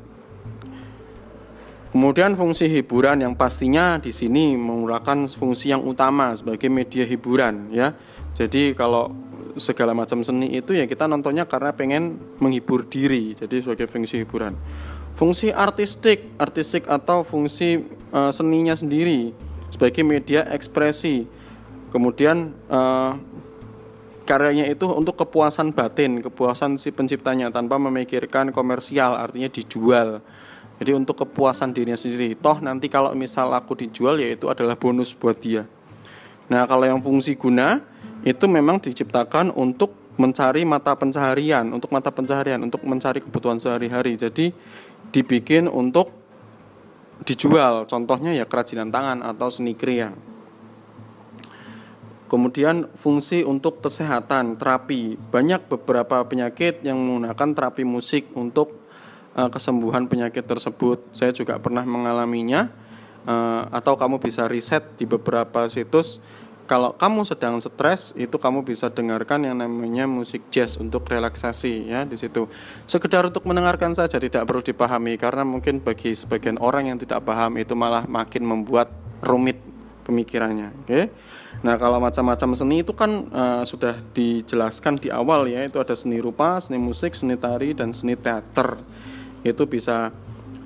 Kemudian 1.92 2.36
fungsi 2.36 2.68
hiburan 2.68 3.24
yang 3.24 3.40
pastinya 3.40 3.96
di 3.96 4.12
sini 4.12 4.60
menggunakan 4.60 5.32
fungsi 5.32 5.72
yang 5.72 5.84
utama 5.84 6.36
sebagai 6.36 6.68
media 6.68 7.08
hiburan 7.08 7.72
ya. 7.72 7.96
Jadi 8.36 8.76
kalau 8.76 9.16
segala 9.56 9.96
macam 9.96 10.20
seni 10.24 10.52
itu 10.56 10.76
ya 10.76 10.84
kita 10.84 11.08
nontonnya 11.08 11.48
karena 11.48 11.72
pengen 11.72 12.20
menghibur 12.44 12.84
diri 12.84 13.32
jadi 13.36 13.64
sebagai 13.64 13.88
fungsi 13.88 14.20
hiburan 14.24 14.56
fungsi 15.16 15.52
artistik 15.56 16.36
artistik 16.36 16.84
atau 16.92 17.24
fungsi 17.24 17.88
uh, 18.16 18.32
seninya 18.32 18.72
sendiri 18.72 19.36
sebagai 19.68 20.08
media 20.08 20.48
ekspresi. 20.48 21.28
Kemudian 21.92 22.56
uh, 22.72 23.20
karyanya 24.24 24.68
itu 24.72 24.88
untuk 24.90 25.20
kepuasan 25.20 25.76
batin 25.76 26.24
kepuasan 26.24 26.80
si 26.80 26.90
penciptanya 26.96 27.52
tanpa 27.52 27.76
memikirkan 27.76 28.56
komersial 28.56 29.20
artinya 29.20 29.52
dijual. 29.52 30.24
Jadi 30.76 30.92
untuk 30.92 31.24
kepuasan 31.24 31.72
dirinya 31.72 31.96
sendiri. 31.96 32.36
Toh 32.36 32.60
nanti 32.60 32.92
kalau 32.92 33.16
misal 33.16 33.52
aku 33.56 33.80
dijual 33.80 34.20
ya 34.20 34.36
itu 34.36 34.52
adalah 34.52 34.76
bonus 34.76 35.16
buat 35.16 35.40
dia. 35.40 35.64
Nah 36.52 36.68
kalau 36.68 36.84
yang 36.84 37.00
fungsi 37.00 37.40
guna 37.40 37.80
itu 38.28 38.44
memang 38.50 38.84
diciptakan 38.84 39.56
untuk 39.56 39.96
mencari 40.20 40.68
mata 40.68 40.96
pencaharian, 40.96 41.72
untuk 41.72 41.92
mata 41.96 42.12
pencaharian, 42.12 42.60
untuk 42.60 42.84
mencari 42.84 43.24
kebutuhan 43.24 43.56
sehari-hari. 43.56 44.20
Jadi 44.20 44.52
dibikin 45.16 45.72
untuk 45.72 46.25
dijual. 47.26 47.90
Contohnya 47.90 48.32
ya 48.32 48.46
kerajinan 48.46 48.94
tangan 48.94 49.26
atau 49.26 49.50
seni 49.50 49.74
kriya. 49.74 50.14
Kemudian 52.26 52.90
fungsi 52.98 53.46
untuk 53.46 53.86
kesehatan, 53.86 54.58
terapi. 54.58 55.18
Banyak 55.30 55.70
beberapa 55.70 56.26
penyakit 56.26 56.82
yang 56.82 56.98
menggunakan 56.98 57.50
terapi 57.54 57.86
musik 57.86 58.34
untuk 58.34 58.82
uh, 59.38 59.50
kesembuhan 59.50 60.10
penyakit 60.10 60.42
tersebut. 60.46 61.06
Saya 61.14 61.34
juga 61.34 61.62
pernah 61.62 61.86
mengalaminya. 61.86 62.70
Uh, 63.26 63.66
atau 63.74 63.98
kamu 63.98 64.22
bisa 64.22 64.46
riset 64.46 64.86
di 65.02 65.10
beberapa 65.10 65.66
situs 65.66 66.22
kalau 66.66 66.98
kamu 66.98 67.22
sedang 67.30 67.62
stres 67.62 68.12
itu 68.18 68.36
kamu 68.42 68.66
bisa 68.66 68.90
dengarkan 68.90 69.46
yang 69.46 69.62
namanya 69.62 70.10
musik 70.10 70.50
jazz 70.50 70.82
untuk 70.82 71.06
relaksasi 71.06 71.94
ya 71.94 72.04
di 72.04 72.18
situ. 72.18 72.50
Sekedar 72.90 73.30
untuk 73.30 73.46
mendengarkan 73.46 73.94
saja 73.94 74.18
tidak 74.18 74.46
perlu 74.50 74.66
dipahami 74.66 75.16
karena 75.22 75.46
mungkin 75.46 75.78
bagi 75.80 76.18
sebagian 76.18 76.58
orang 76.58 76.90
yang 76.90 76.98
tidak 76.98 77.22
paham 77.22 77.62
itu 77.62 77.78
malah 77.78 78.10
makin 78.10 78.44
membuat 78.44 78.90
rumit 79.22 79.62
pemikirannya. 80.06 80.74
Oke. 80.82 80.90
Okay? 80.90 81.06
Nah, 81.66 81.82
kalau 81.82 81.98
macam-macam 81.98 82.54
seni 82.54 82.86
itu 82.86 82.94
kan 82.94 83.26
uh, 83.32 83.64
sudah 83.66 83.98
dijelaskan 84.14 85.02
di 85.02 85.10
awal 85.10 85.50
ya, 85.50 85.66
itu 85.66 85.82
ada 85.82 85.98
seni 85.98 86.22
rupa, 86.22 86.62
seni 86.62 86.78
musik, 86.78 87.18
seni 87.18 87.40
tari 87.40 87.74
dan 87.74 87.90
seni 87.90 88.14
teater. 88.14 88.78
Itu 89.42 89.66
bisa 89.66 90.14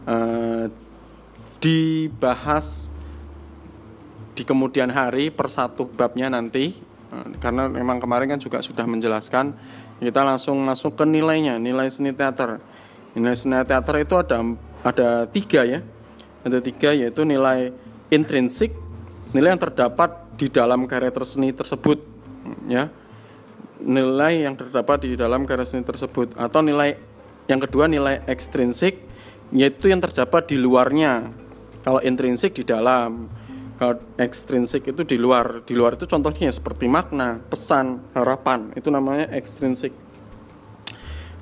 uh, 0.04 0.66
dibahas 1.60 2.92
di 4.40 4.48
kemudian 4.48 4.88
hari 4.88 5.28
per 5.36 5.52
satu 5.52 5.84
babnya 5.84 6.32
nanti 6.32 6.80
uh, 7.12 7.28
karena 7.44 7.68
memang 7.68 8.00
kemarin 8.00 8.32
kan 8.32 8.40
juga 8.40 8.64
sudah 8.64 8.88
menjelaskan 8.88 9.52
kita 10.00 10.24
langsung 10.24 10.64
masuk 10.64 10.96
ke 10.96 11.04
nilainya 11.04 11.60
nilai 11.60 11.92
seni 11.92 12.16
teater. 12.16 12.64
Nilai 13.12 13.36
seni 13.36 13.60
teater 13.68 14.00
itu 14.00 14.16
ada 14.16 14.40
ada 14.80 15.10
tiga 15.28 15.68
ya. 15.68 15.84
Ada 16.48 16.64
tiga 16.64 16.96
yaitu 16.96 17.28
nilai 17.28 17.76
intrinsik 18.08 18.72
nilai 19.36 19.52
yang 19.52 19.62
terdapat 19.62 20.16
di 20.40 20.48
dalam 20.48 20.88
karya 20.88 21.12
seni 21.28 21.52
tersebut 21.52 22.00
ya. 22.72 22.88
Nilai 23.84 24.48
yang 24.48 24.56
terdapat 24.56 25.04
di 25.04 25.20
dalam 25.20 25.44
karya 25.44 25.68
seni 25.68 25.84
tersebut 25.84 26.32
atau 26.40 26.64
nilai 26.64 26.96
yang 27.52 27.60
kedua 27.60 27.92
nilai 27.92 28.24
ekstrinsik 28.24 29.04
yaitu 29.52 29.92
yang 29.92 30.00
terdapat 30.00 30.48
di 30.48 30.56
luarnya. 30.56 31.28
Kalau 31.84 32.00
intrinsik 32.00 32.56
di 32.56 32.64
dalam 32.64 33.28
kalau 33.80 33.96
ekstrinsik 34.20 34.92
itu 34.92 35.08
di 35.08 35.16
luar. 35.16 35.64
Di 35.64 35.72
luar 35.72 35.96
itu 35.96 36.04
contohnya 36.04 36.52
seperti 36.52 36.92
makna 36.92 37.40
pesan 37.40 38.12
harapan. 38.12 38.76
Itu 38.76 38.92
namanya 38.92 39.32
ekstrinsik 39.32 40.10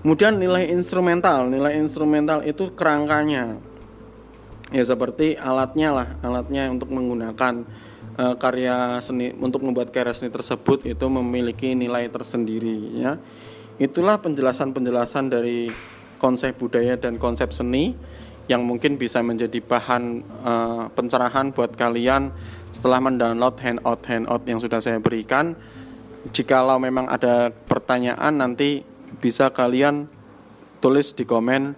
kemudian 0.08 0.40
nilai 0.40 0.72
instrumental. 0.72 1.52
Nilai 1.52 1.76
instrumental 1.76 2.40
itu 2.48 2.72
kerangkanya. 2.72 3.60
Ya 4.72 4.84
seperti 4.88 5.36
alatnya 5.36 5.92
lah. 5.92 6.08
Alatnya 6.24 6.72
untuk 6.72 6.96
menggunakan 6.96 7.68
uh, 8.16 8.36
karya 8.40 9.04
seni 9.04 9.36
untuk 9.36 9.68
membuat 9.68 9.92
karya 9.92 10.16
seni 10.16 10.32
tersebut 10.32 10.88
itu 10.88 11.06
memiliki 11.12 11.76
nilai 11.76 12.08
tersendiri 12.08 13.04
ya. 13.04 13.20
Itulah 13.84 14.24
penjelasan-penjelasan 14.24 15.28
dari 15.28 15.76
konsep 16.24 16.56
budaya 16.56 16.96
dan 16.96 17.20
konsep 17.20 17.52
seni 17.52 17.94
yang 18.48 18.64
mungkin 18.64 18.96
bisa 18.96 19.20
menjadi 19.20 19.60
bahan 19.60 20.24
uh, 20.44 20.84
pencerahan 20.96 21.52
buat 21.52 21.76
kalian 21.76 22.32
setelah 22.72 23.04
mendownload 23.04 23.60
handout 23.60 24.02
handout 24.08 24.44
yang 24.48 24.60
sudah 24.60 24.80
saya 24.80 25.00
berikan 25.04 25.56
jikalau 26.32 26.80
memang 26.80 27.08
ada 27.08 27.52
pertanyaan 27.52 28.40
nanti 28.40 28.84
bisa 29.20 29.52
kalian 29.52 30.08
tulis 30.80 31.16
di 31.16 31.24
komen 31.24 31.76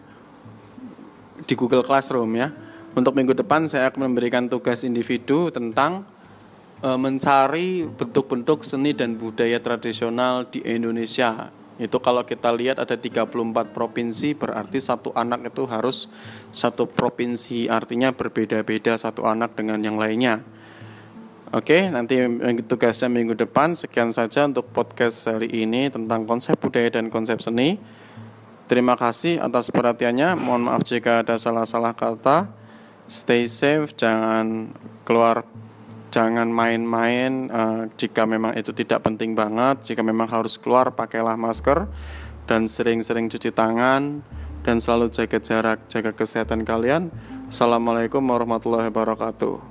di 1.45 1.53
Google 1.57 1.85
Classroom 1.85 2.37
ya 2.37 2.53
untuk 2.97 3.13
minggu 3.13 3.37
depan 3.37 3.69
saya 3.69 3.93
akan 3.93 4.09
memberikan 4.11 4.49
tugas 4.49 4.81
individu 4.81 5.53
tentang 5.53 6.05
e, 6.81 6.89
mencari 6.97 7.85
bentuk-bentuk 7.85 8.65
seni 8.65 8.97
dan 8.97 9.13
budaya 9.13 9.61
tradisional 9.61 10.49
di 10.49 10.65
Indonesia. 10.65 11.53
Itu 11.79 12.03
kalau 12.03 12.27
kita 12.27 12.51
lihat 12.51 12.83
ada 12.83 12.99
34 12.99 13.31
provinsi 13.71 14.35
berarti 14.35 14.83
satu 14.83 15.15
anak 15.15 15.47
itu 15.47 15.63
harus 15.63 16.11
satu 16.51 16.83
provinsi 16.85 17.71
artinya 17.71 18.11
berbeda-beda 18.11 18.99
satu 18.99 19.23
anak 19.23 19.55
dengan 19.55 19.79
yang 19.79 19.95
lainnya. 19.95 20.43
Oke, 21.49 21.89
nanti 21.89 22.19
tugasnya 22.67 23.09
minggu 23.09 23.33
depan. 23.33 23.73
Sekian 23.73 24.13
saja 24.13 24.45
untuk 24.45 24.69
podcast 24.69 25.25
hari 25.25 25.49
ini 25.49 25.89
tentang 25.89 26.27
konsep 26.29 26.59
budaya 26.61 26.93
dan 26.93 27.09
konsep 27.09 27.41
seni. 27.41 27.81
Terima 28.69 28.93
kasih 28.93 29.41
atas 29.41 29.73
perhatiannya. 29.73 30.37
Mohon 30.37 30.69
maaf 30.69 30.85
jika 30.85 31.25
ada 31.25 31.41
salah-salah 31.41 31.97
kata 31.97 32.53
stay 33.09 33.49
safe, 33.49 33.97
jangan 33.97 34.69
keluar 35.01 35.41
jangan 36.19 36.51
main-main 36.51 37.47
uh, 37.47 37.87
jika 37.95 38.27
memang 38.27 38.51
itu 38.59 38.75
tidak 38.75 39.07
penting 39.07 39.39
banget, 39.39 39.87
jika 39.87 40.03
memang 40.03 40.27
harus 40.27 40.59
keluar 40.59 40.91
pakailah 40.91 41.39
masker 41.39 41.87
dan 42.43 42.67
sering-sering 42.67 43.31
cuci 43.31 43.55
tangan 43.55 44.19
dan 44.67 44.83
selalu 44.83 45.07
jaga 45.15 45.39
jarak, 45.39 45.79
jaga 45.87 46.11
kesehatan 46.11 46.67
kalian. 46.67 47.07
Assalamualaikum 47.47 48.19
warahmatullahi 48.19 48.91
wabarakatuh. 48.91 49.68